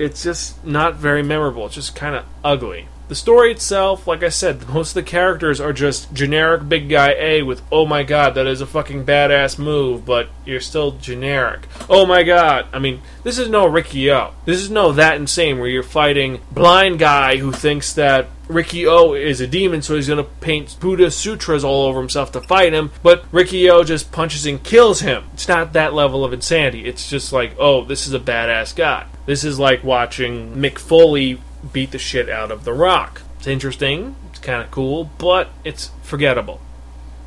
It's 0.00 0.24
just 0.24 0.64
not 0.66 0.96
very 0.96 1.22
memorable. 1.22 1.64
It's 1.66 1.76
just 1.76 1.94
kind 1.94 2.16
of 2.16 2.24
ugly. 2.42 2.88
The 3.08 3.14
story 3.14 3.52
itself, 3.52 4.08
like 4.08 4.24
I 4.24 4.30
said, 4.30 4.68
most 4.68 4.90
of 4.90 4.94
the 4.94 5.02
characters 5.04 5.60
are 5.60 5.72
just 5.72 6.12
generic 6.12 6.68
big 6.68 6.88
guy 6.88 7.14
A 7.18 7.42
with, 7.42 7.62
oh 7.70 7.86
my 7.86 8.02
god, 8.02 8.34
that 8.34 8.48
is 8.48 8.60
a 8.60 8.66
fucking 8.66 9.04
badass 9.04 9.58
move, 9.60 10.04
but 10.04 10.28
you're 10.44 10.60
still 10.60 10.92
generic. 10.92 11.68
Oh 11.88 12.04
my 12.04 12.24
god. 12.24 12.66
I 12.72 12.80
mean, 12.80 13.02
this 13.22 13.38
is 13.38 13.48
no 13.48 13.66
Riki-Oh. 13.66 14.34
This 14.44 14.60
is 14.60 14.70
no 14.70 14.90
that 14.92 15.16
insane 15.16 15.58
where 15.58 15.68
you're 15.68 15.84
fighting 15.84 16.40
blind 16.50 16.98
guy 16.98 17.36
who 17.36 17.52
thinks 17.52 17.92
that 17.92 18.26
Riki-Oh 18.48 19.14
is 19.14 19.40
a 19.40 19.46
demon, 19.46 19.82
so 19.82 19.94
he's 19.94 20.08
gonna 20.08 20.24
paint 20.24 20.76
Buddha 20.80 21.10
sutras 21.10 21.64
all 21.64 21.86
over 21.86 22.00
himself 22.00 22.32
to 22.32 22.40
fight 22.40 22.72
him, 22.72 22.90
but 23.04 23.24
Riki-Oh 23.30 23.84
just 23.84 24.10
punches 24.10 24.46
and 24.46 24.62
kills 24.62 25.00
him. 25.00 25.24
It's 25.34 25.48
not 25.48 25.72
that 25.74 25.94
level 25.94 26.24
of 26.24 26.32
insanity. 26.32 26.86
It's 26.86 27.08
just 27.08 27.32
like, 27.32 27.54
oh, 27.58 27.84
this 27.84 28.06
is 28.08 28.14
a 28.14 28.20
badass 28.20 28.74
guy. 28.74 29.06
This 29.26 29.44
is 29.44 29.58
like 29.58 29.82
watching 29.82 30.54
Mick 30.54 30.78
Foley 30.78 31.40
beat 31.72 31.90
the 31.90 31.98
shit 31.98 32.28
out 32.28 32.50
of 32.50 32.64
The 32.64 32.72
Rock. 32.72 33.22
It's 33.38 33.46
interesting, 33.46 34.16
it's 34.30 34.38
kind 34.38 34.62
of 34.62 34.70
cool, 34.70 35.10
but 35.18 35.50
it's 35.64 35.90
forgettable. 36.02 36.60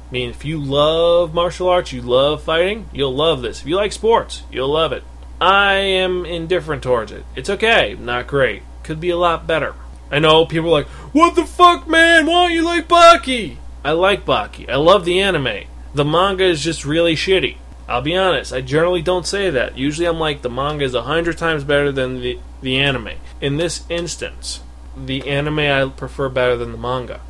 I 0.09 0.11
mean, 0.11 0.29
if 0.31 0.43
you 0.43 0.59
love 0.59 1.33
martial 1.33 1.69
arts, 1.69 1.93
you 1.93 2.01
love 2.01 2.43
fighting, 2.43 2.89
you'll 2.91 3.15
love 3.15 3.41
this. 3.41 3.61
If 3.61 3.67
you 3.67 3.75
like 3.75 3.91
sports, 3.91 4.43
you'll 4.51 4.73
love 4.73 4.91
it. 4.91 5.03
I 5.39 5.75
am 5.75 6.25
indifferent 6.25 6.83
towards 6.83 7.11
it. 7.11 7.23
It's 7.35 7.49
okay, 7.49 7.95
not 7.99 8.27
great. 8.27 8.63
Could 8.83 8.99
be 8.99 9.11
a 9.11 9.17
lot 9.17 9.47
better. 9.47 9.75
I 10.11 10.19
know 10.19 10.45
people 10.45 10.69
are 10.69 10.81
like, 10.81 10.87
what 11.13 11.35
the 11.35 11.45
fuck, 11.45 11.87
man? 11.87 12.25
Why 12.25 12.47
don't 12.47 12.53
you 12.53 12.63
like 12.63 12.87
Baki? 12.87 13.57
I 13.83 13.91
like 13.91 14.25
Baki. 14.25 14.67
I 14.67 14.75
love 14.77 15.05
the 15.05 15.21
anime. 15.21 15.65
The 15.93 16.05
manga 16.05 16.43
is 16.43 16.63
just 16.63 16.85
really 16.85 17.15
shitty. 17.15 17.57
I'll 17.87 18.01
be 18.01 18.15
honest, 18.15 18.53
I 18.53 18.61
generally 18.61 19.01
don't 19.01 19.25
say 19.25 19.49
that. 19.49 19.77
Usually 19.77 20.07
I'm 20.07 20.19
like, 20.19 20.41
the 20.41 20.49
manga 20.49 20.85
is 20.85 20.93
a 20.93 21.03
hundred 21.03 21.37
times 21.37 21.63
better 21.63 21.91
than 21.91 22.21
the, 22.21 22.39
the 22.61 22.77
anime. 22.77 23.13
In 23.41 23.57
this 23.57 23.85
instance, 23.89 24.61
the 24.95 25.27
anime 25.29 25.59
I 25.59 25.89
prefer 25.89 26.29
better 26.29 26.57
than 26.57 26.71
the 26.71 26.77
manga. 26.77 27.21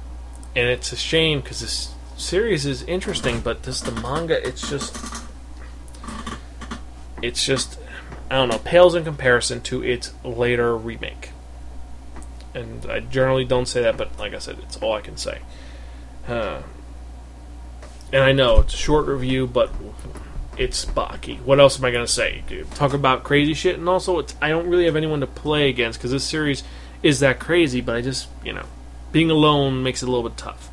And 0.56 0.68
it's 0.68 0.92
a 0.92 0.96
shame 0.96 1.42
because 1.42 1.62
this 1.62 1.94
series 2.18 2.66
is 2.66 2.84
interesting, 2.84 3.42
but 3.42 3.64
this 3.64 3.82
the 3.82 3.92
manga, 3.92 4.46
it's 4.46 4.68
just. 4.70 4.98
It's 7.22 7.46
just. 7.46 7.80
I 8.32 8.36
don't 8.36 8.50
know, 8.50 8.60
pales 8.60 8.94
in 8.94 9.04
comparison 9.04 9.62
to 9.62 9.84
its 9.84 10.14
later 10.24 10.78
remake. 10.78 11.32
And 12.54 12.86
I 12.86 13.00
generally 13.00 13.46
don't 13.46 13.68
say 13.68 13.82
that, 13.82 13.98
but 13.98 14.18
like 14.20 14.34
I 14.34 14.40
said, 14.40 14.60
it's 14.60 14.78
all 14.78 14.94
I 14.94 15.02
can 15.02 15.18
say. 15.18 15.40
Uh, 16.28 16.62
and 18.14 18.24
I 18.24 18.32
know 18.32 18.60
it's 18.60 18.74
a 18.74 18.78
short 18.78 19.08
review, 19.08 19.48
but 19.48 19.72
it's 20.60 20.86
Baki. 20.86 21.42
What 21.42 21.60
else 21.60 21.80
am 21.80 21.86
I 21.86 21.92
gonna 21.92 22.06
say, 22.06 22.44
dude? 22.48 22.70
Talk 22.72 22.94
about 22.94 23.24
crazy 23.24 23.54
shit, 23.54 23.78
and 23.78 23.88
also 23.88 24.20
it's 24.20 24.36
I 24.42 24.50
don't 24.50 24.68
really 24.68 24.86
have 24.86 24.98
anyone 24.98 25.22
to 25.22 25.28
play 25.28 25.70
against 25.70 25.98
because 25.98 26.12
this 26.12 26.26
series 26.26 26.64
is 27.02 27.22
that 27.22 27.40
crazy. 27.40 27.82
But 27.82 27.96
I 27.96 28.02
just 28.02 28.28
you 28.44 28.54
know, 28.54 28.66
being 29.12 29.32
alone 29.32 29.82
makes 29.82 30.04
it 30.04 30.10
a 30.10 30.12
little 30.12 30.30
bit 30.30 30.38
tough. 30.38 30.70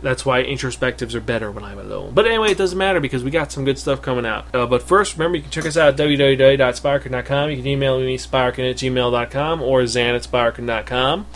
That's 0.00 0.24
why 0.24 0.44
introspectives 0.44 1.14
are 1.14 1.20
better 1.20 1.50
when 1.50 1.64
I'm 1.64 1.78
alone. 1.78 2.14
But 2.14 2.26
anyway, 2.26 2.52
it 2.52 2.58
doesn't 2.58 2.78
matter 2.78 3.00
because 3.00 3.24
we 3.24 3.32
got 3.32 3.50
some 3.50 3.64
good 3.64 3.78
stuff 3.78 4.00
coming 4.00 4.24
out. 4.24 4.46
Uh, 4.54 4.64
but 4.64 4.80
first, 4.80 5.14
remember 5.14 5.36
you 5.36 5.42
can 5.42 5.50
check 5.50 5.66
us 5.66 5.76
out 5.76 5.88
at 5.88 5.96
www.spiraken.com. 5.96 7.50
You 7.50 7.56
can 7.56 7.66
email 7.66 7.98
me 7.98 8.16
spiraken 8.16 8.70
at 8.70 8.76
gmail.com 8.76 9.60
or 9.60 9.84
zan 9.88 10.14
at 10.14 10.22
spiraken.com. 10.22 11.26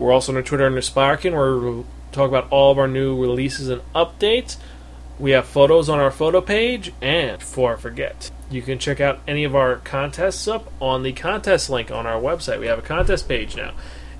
We're 0.00 0.12
also 0.12 0.36
on 0.36 0.42
Twitter 0.42 0.66
under 0.66 0.80
Spiraken 0.80 1.32
where 1.32 1.56
we'll 1.56 1.86
talk 2.10 2.28
about 2.28 2.48
all 2.50 2.72
of 2.72 2.78
our 2.78 2.88
new 2.88 3.20
releases 3.20 3.68
and 3.68 3.82
updates. 3.94 4.56
We 5.18 5.32
have 5.32 5.46
photos 5.46 5.88
on 5.88 5.98
our 5.98 6.12
photo 6.12 6.40
page, 6.40 6.92
and 7.02 7.40
before 7.40 7.72
I 7.74 7.76
forget, 7.76 8.30
you 8.52 8.62
can 8.62 8.78
check 8.78 9.00
out 9.00 9.18
any 9.26 9.42
of 9.42 9.56
our 9.56 9.76
contests 9.76 10.46
up 10.46 10.72
on 10.80 11.02
the 11.02 11.12
contest 11.12 11.68
link 11.68 11.90
on 11.90 12.06
our 12.06 12.20
website. 12.20 12.60
We 12.60 12.66
have 12.66 12.78
a 12.78 12.82
contest 12.82 13.28
page 13.28 13.56
now. 13.56 13.72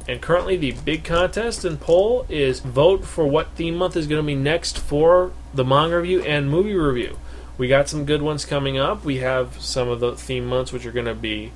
And 0.08 0.20
currently, 0.20 0.56
the 0.56 0.72
big 0.72 1.04
contest 1.04 1.64
and 1.64 1.80
poll 1.80 2.26
is 2.28 2.58
vote 2.60 3.04
for 3.04 3.26
what 3.26 3.50
theme 3.50 3.76
month 3.76 3.96
is 3.96 4.08
going 4.08 4.20
to 4.20 4.26
be 4.26 4.34
next 4.34 4.78
for 4.78 5.32
the 5.54 5.64
manga 5.64 6.00
review 6.00 6.22
and 6.22 6.50
movie 6.50 6.74
review. 6.74 7.16
We 7.58 7.68
got 7.68 7.88
some 7.88 8.04
good 8.04 8.22
ones 8.22 8.44
coming 8.44 8.76
up. 8.76 9.04
We 9.04 9.18
have 9.18 9.60
some 9.60 9.88
of 9.88 10.00
the 10.00 10.16
theme 10.16 10.46
months 10.46 10.72
which 10.72 10.86
are 10.86 10.92
going 10.92 11.06
to 11.06 11.14
be 11.14 11.52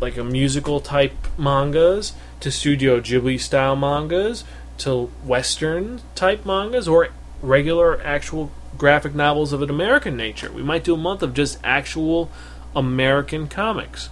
like 0.00 0.16
a 0.16 0.24
musical 0.24 0.80
type 0.80 1.14
mangas 1.36 2.12
to 2.40 2.50
Studio 2.50 3.00
Ghibli 3.00 3.40
style 3.40 3.74
mangas 3.74 4.44
to 4.78 5.06
Western 5.24 6.00
type 6.14 6.44
mangas 6.44 6.86
or 6.86 7.08
regular 7.42 8.00
actual 8.02 8.50
graphic 8.78 9.14
novels 9.14 9.52
of 9.52 9.60
an 9.60 9.70
American 9.70 10.16
nature. 10.16 10.50
We 10.50 10.62
might 10.62 10.84
do 10.84 10.94
a 10.94 10.98
month 10.98 11.22
of 11.22 11.34
just 11.34 11.58
actual 11.62 12.30
American 12.74 13.48
comics. 13.48 14.08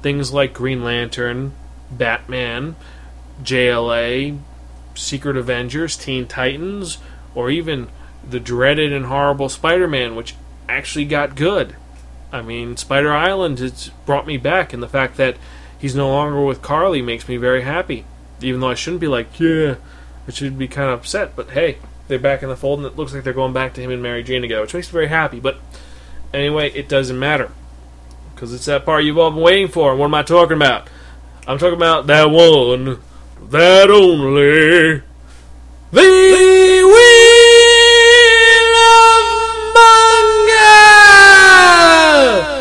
Things 0.00 0.32
like 0.32 0.54
Green 0.54 0.82
Lantern, 0.82 1.52
Batman, 1.90 2.76
JLA, 3.42 4.38
Secret 4.94 5.36
Avengers, 5.36 5.96
Teen 5.96 6.26
Titans, 6.26 6.98
or 7.34 7.50
even 7.50 7.88
the 8.28 8.40
dreaded 8.40 8.92
and 8.92 9.06
horrible 9.06 9.48
Spider 9.48 9.88
Man, 9.88 10.16
which 10.16 10.34
actually 10.68 11.04
got 11.04 11.36
good. 11.36 11.76
I 12.32 12.42
mean, 12.42 12.76
Spider 12.76 13.12
Island 13.12 13.58
has 13.58 13.90
brought 14.06 14.26
me 14.26 14.36
back, 14.36 14.72
and 14.72 14.82
the 14.82 14.88
fact 14.88 15.16
that 15.16 15.36
he's 15.78 15.94
no 15.94 16.08
longer 16.08 16.44
with 16.44 16.62
Carlie 16.62 17.02
makes 17.02 17.28
me 17.28 17.36
very 17.36 17.62
happy. 17.62 18.04
Even 18.40 18.60
though 18.60 18.70
I 18.70 18.74
shouldn't 18.74 19.00
be 19.00 19.08
like, 19.08 19.40
yeah, 19.40 19.76
I 20.26 20.30
should 20.30 20.58
be 20.58 20.68
kind 20.68 20.90
of 20.90 21.00
upset, 21.00 21.34
but 21.34 21.50
hey, 21.50 21.78
they're 22.08 22.18
back 22.18 22.42
in 22.42 22.48
the 22.48 22.56
fold, 22.56 22.80
and 22.80 22.86
it 22.86 22.96
looks 22.96 23.14
like 23.14 23.22
they're 23.22 23.32
going 23.32 23.52
back 23.52 23.74
to 23.74 23.80
him 23.80 23.90
and 23.90 24.02
Mary 24.02 24.22
Jane 24.22 24.42
together, 24.42 24.62
which 24.62 24.74
makes 24.74 24.88
me 24.88 24.92
very 24.92 25.08
happy. 25.08 25.38
But 25.40 25.58
anyway, 26.34 26.70
it 26.72 26.88
doesn't 26.88 27.18
matter. 27.18 27.50
Because 28.34 28.52
it's 28.54 28.64
that 28.66 28.84
part 28.84 29.04
you've 29.04 29.18
all 29.18 29.30
been 29.30 29.42
waiting 29.42 29.68
for. 29.68 29.94
What 29.94 30.06
am 30.06 30.14
I 30.14 30.22
talking 30.22 30.56
about? 30.56 30.88
I'm 31.46 31.58
talking 31.58 31.76
about 31.76 32.06
that 32.08 32.30
one, 32.30 33.00
that 33.50 33.90
only, 33.90 35.02
the 35.90 36.02
Wheel 36.84 36.94
of 38.84 39.74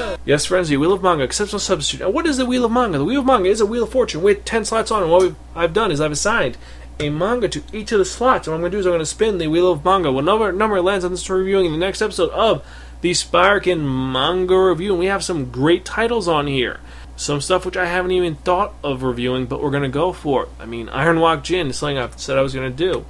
Manga! 0.07 0.17
Yes, 0.25 0.45
friends, 0.45 0.69
the 0.69 0.77
Wheel 0.77 0.93
of 0.93 1.03
Manga, 1.03 1.23
exceptional 1.23 1.59
substitute. 1.59 2.03
Now, 2.05 2.09
what 2.09 2.25
is 2.25 2.37
the 2.37 2.45
Wheel 2.45 2.65
of 2.65 2.71
Manga? 2.71 2.97
The 2.97 3.05
Wheel 3.05 3.19
of 3.19 3.25
Manga 3.25 3.49
is 3.49 3.59
a 3.61 3.65
Wheel 3.65 3.83
of 3.83 3.91
Fortune 3.91 4.21
with 4.23 4.45
10 4.45 4.65
slots 4.65 4.89
on. 4.89 5.03
And 5.03 5.11
what 5.11 5.35
I've 5.53 5.73
done 5.73 5.91
is 5.91 5.99
I've 6.01 6.11
assigned 6.11 6.57
a 6.99 7.09
manga 7.09 7.47
to 7.49 7.63
each 7.73 7.91
of 7.91 7.99
the 7.99 8.05
slots. 8.05 8.47
And 8.47 8.53
what 8.53 8.57
I'm 8.57 8.61
going 8.61 8.71
to 8.71 8.75
do 8.77 8.79
is 8.79 8.85
I'm 8.85 8.91
going 8.91 8.99
to 8.99 9.05
spin 9.05 9.37
the 9.37 9.47
Wheel 9.47 9.71
of 9.71 9.85
Manga. 9.85 10.11
Whatever 10.11 10.51
number 10.51 10.77
it 10.77 10.81
lands 10.83 11.05
on 11.05 11.11
this 11.11 11.29
reviewing 11.29 11.65
in 11.65 11.71
the 11.71 11.77
next 11.77 12.01
episode 12.01 12.31
of 12.31 12.65
the 13.01 13.11
Spiraken 13.11 13.81
Manga 14.11 14.57
Review. 14.57 14.91
And 14.91 14.99
we 14.99 15.05
have 15.07 15.23
some 15.23 15.51
great 15.51 15.85
titles 15.85 16.27
on 16.27 16.47
here. 16.47 16.79
Some 17.15 17.41
stuff 17.41 17.65
which 17.65 17.77
I 17.77 17.85
haven't 17.85 18.11
even 18.11 18.35
thought 18.35 18.73
of 18.83 19.03
reviewing, 19.03 19.45
but 19.47 19.61
we're 19.61 19.71
going 19.71 19.83
to 19.83 19.89
go 19.89 20.13
for 20.13 20.43
it. 20.43 20.49
I 20.59 20.65
mean, 20.65 20.89
Iron 20.89 21.19
Wok 21.19 21.43
Jan 21.43 21.67
is 21.67 21.77
something 21.77 21.97
I've 21.97 22.19
said 22.19 22.37
I 22.37 22.41
was 22.41 22.53
going 22.53 22.71
to 22.71 22.77
do. 22.77 23.05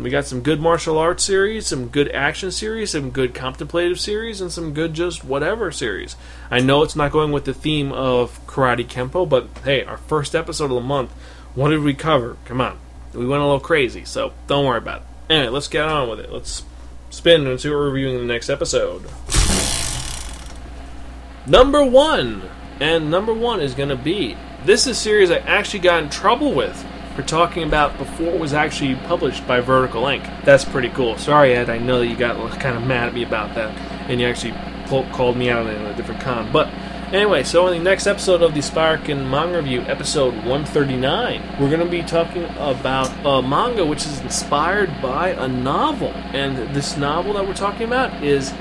We 0.00 0.08
got 0.08 0.24
some 0.24 0.40
good 0.40 0.60
martial 0.60 0.96
arts 0.96 1.24
series, 1.24 1.66
some 1.66 1.88
good 1.88 2.10
action 2.12 2.50
series, 2.50 2.92
some 2.92 3.10
good 3.10 3.34
contemplative 3.34 4.00
series, 4.00 4.40
and 4.40 4.50
some 4.50 4.72
good 4.72 4.94
just 4.94 5.24
whatever 5.24 5.70
series. 5.70 6.16
I 6.50 6.60
know 6.60 6.82
it's 6.82 6.96
not 6.96 7.12
going 7.12 7.32
with 7.32 7.44
the 7.44 7.52
theme 7.52 7.92
of 7.92 8.44
Karate 8.46 8.86
Kempo, 8.86 9.28
but 9.28 9.48
hey, 9.62 9.84
our 9.84 9.98
first 9.98 10.34
episode 10.34 10.66
of 10.66 10.70
the 10.70 10.80
month, 10.80 11.10
what 11.54 11.68
did 11.68 11.80
we 11.80 11.92
cover? 11.92 12.38
Come 12.46 12.62
on. 12.62 12.78
We 13.14 13.26
went 13.26 13.42
a 13.42 13.46
little 13.46 13.60
crazy, 13.60 14.04
so 14.04 14.32
don't 14.46 14.64
worry 14.64 14.78
about 14.78 15.02
it. 15.02 15.06
Anyway, 15.30 15.50
let's 15.50 15.68
get 15.68 15.84
on 15.84 16.08
with 16.08 16.20
it. 16.20 16.32
Let's 16.32 16.64
spin 17.10 17.46
and 17.46 17.60
see 17.60 17.68
what 17.68 17.76
we're 17.76 17.90
reviewing 17.90 18.14
in 18.16 18.26
the 18.26 18.32
next 18.32 18.50
episode. 18.50 19.04
Number 21.46 21.84
one. 21.84 22.42
And 22.80 23.08
number 23.10 23.32
one 23.32 23.60
is 23.60 23.72
going 23.74 23.90
to 23.90 23.96
be 23.96 24.36
this 24.64 24.86
is 24.86 24.96
a 24.96 25.00
series 25.00 25.30
I 25.30 25.38
actually 25.38 25.80
got 25.80 26.02
in 26.02 26.08
trouble 26.10 26.54
with 26.54 26.74
for 27.14 27.22
talking 27.22 27.62
about 27.62 27.96
before 27.98 28.28
it 28.28 28.40
was 28.40 28.52
actually 28.52 28.94
published 29.06 29.46
by 29.46 29.60
Vertical 29.60 30.06
Ink. 30.08 30.24
That's 30.44 30.64
pretty 30.64 30.88
cool. 30.88 31.16
Sorry, 31.18 31.54
Ed, 31.54 31.70
I 31.70 31.78
know 31.78 32.00
that 32.00 32.06
you 32.06 32.16
got 32.16 32.36
kind 32.58 32.76
of 32.76 32.84
mad 32.84 33.08
at 33.08 33.14
me 33.14 33.22
about 33.22 33.54
that, 33.54 33.76
and 34.10 34.20
you 34.20 34.26
actually 34.26 34.54
pull, 34.86 35.04
called 35.12 35.36
me 35.36 35.50
out 35.50 35.66
in 35.66 35.82
a 35.84 35.94
different 35.94 36.20
con. 36.22 36.50
But 36.50 36.68
anyway, 37.14 37.44
so 37.44 37.66
in 37.68 37.78
the 37.78 37.84
next 37.84 38.06
episode 38.06 38.42
of 38.42 38.54
the 38.54 38.60
Spiraken 38.60 39.28
Manga 39.30 39.58
Review, 39.58 39.82
episode 39.82 40.34
139, 40.34 41.60
we're 41.60 41.68
going 41.68 41.80
to 41.80 41.86
be 41.86 42.02
talking 42.02 42.44
about 42.56 43.08
a 43.24 43.40
manga 43.40 43.86
which 43.86 44.04
is 44.04 44.20
inspired 44.20 44.90
by 45.00 45.28
a 45.28 45.46
novel. 45.46 46.08
And 46.08 46.74
this 46.74 46.96
novel 46.96 47.34
that 47.34 47.46
we're 47.46 47.54
talking 47.54 47.86
about 47.86 48.22
is 48.22 48.52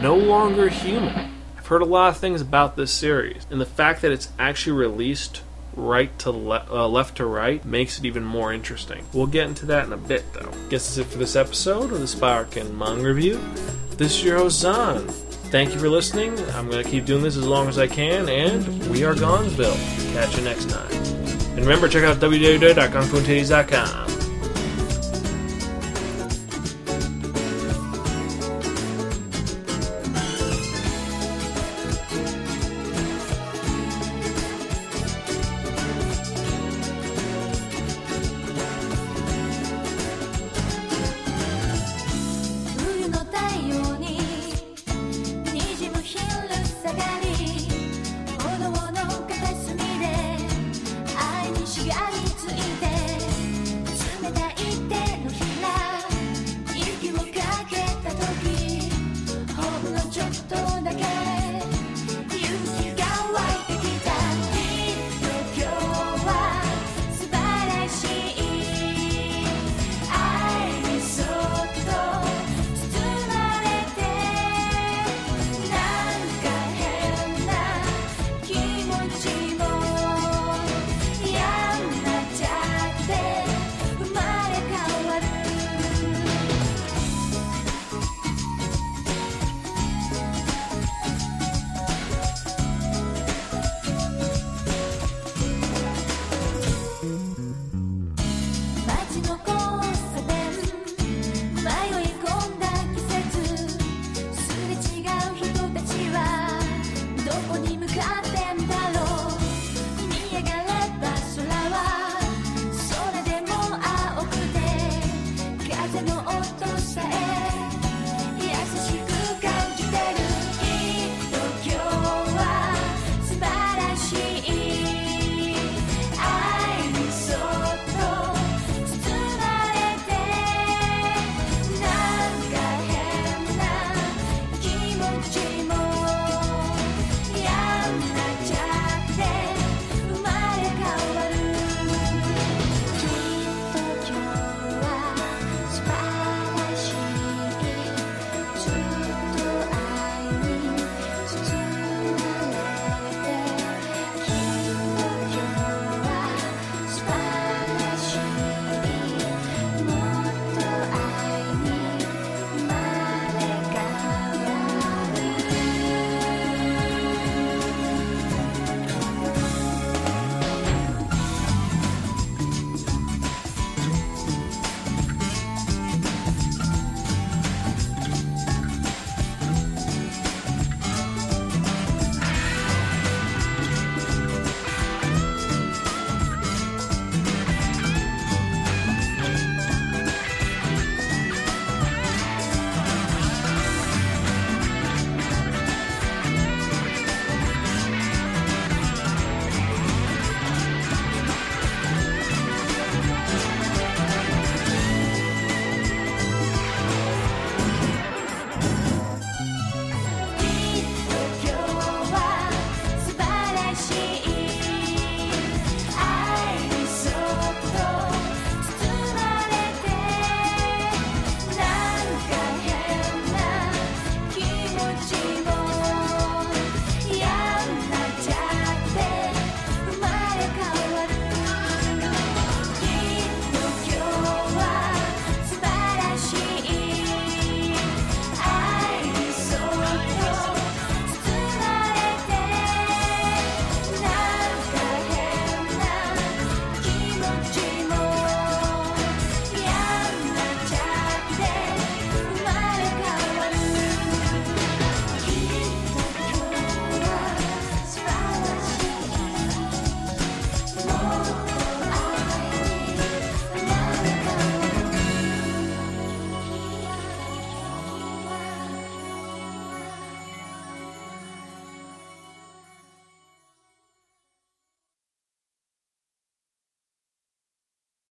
No 0.00 0.16
Longer 0.16 0.68
Human. 0.68 1.32
I've 1.56 1.66
heard 1.66 1.82
a 1.82 1.86
lot 1.86 2.08
of 2.08 2.16
things 2.16 2.40
about 2.40 2.76
this 2.76 2.90
series, 2.90 3.46
and 3.50 3.60
the 3.60 3.66
fact 3.66 4.00
that 4.02 4.12
it's 4.12 4.30
actually 4.38 4.78
released 4.78 5.42
right 5.74 6.18
to 6.20 6.30
le- 6.30 6.66
uh, 6.70 6.88
left 6.88 7.18
to 7.18 7.26
right 7.26 7.64
makes 7.64 7.98
it 7.98 8.04
even 8.04 8.24
more 8.24 8.52
interesting. 8.52 9.04
We'll 9.12 9.26
get 9.26 9.48
into 9.48 9.66
that 9.66 9.84
in 9.84 9.92
a 9.92 9.98
bit, 9.98 10.32
though. 10.32 10.52
Guess 10.70 10.96
that's 10.96 10.98
it 10.98 11.06
for 11.12 11.18
this 11.18 11.36
episode 11.36 11.92
of 11.92 12.00
the 12.00 12.06
Spiraken 12.06 12.74
Manga 12.74 13.04
Review. 13.04 13.40
This 13.96 14.12
is 14.12 14.24
your 14.24 14.38
host 14.38 14.60
Zan. 14.60 15.27
Thank 15.50 15.72
you 15.72 15.80
for 15.80 15.88
listening. 15.88 16.38
I'm 16.50 16.68
going 16.68 16.84
to 16.84 16.90
keep 16.90 17.06
doing 17.06 17.22
this 17.22 17.36
as 17.36 17.46
long 17.46 17.68
as 17.68 17.78
I 17.78 17.86
can, 17.86 18.28
and 18.28 18.90
we 18.90 19.02
are 19.04 19.14
Gonzville. 19.14 19.72
Catch 20.12 20.36
you 20.36 20.44
next 20.44 20.68
time. 20.68 20.92
And 20.92 21.60
remember, 21.60 21.88
check 21.88 22.04
out 22.04 22.18
www.gonfuntitties.com. 22.18 24.17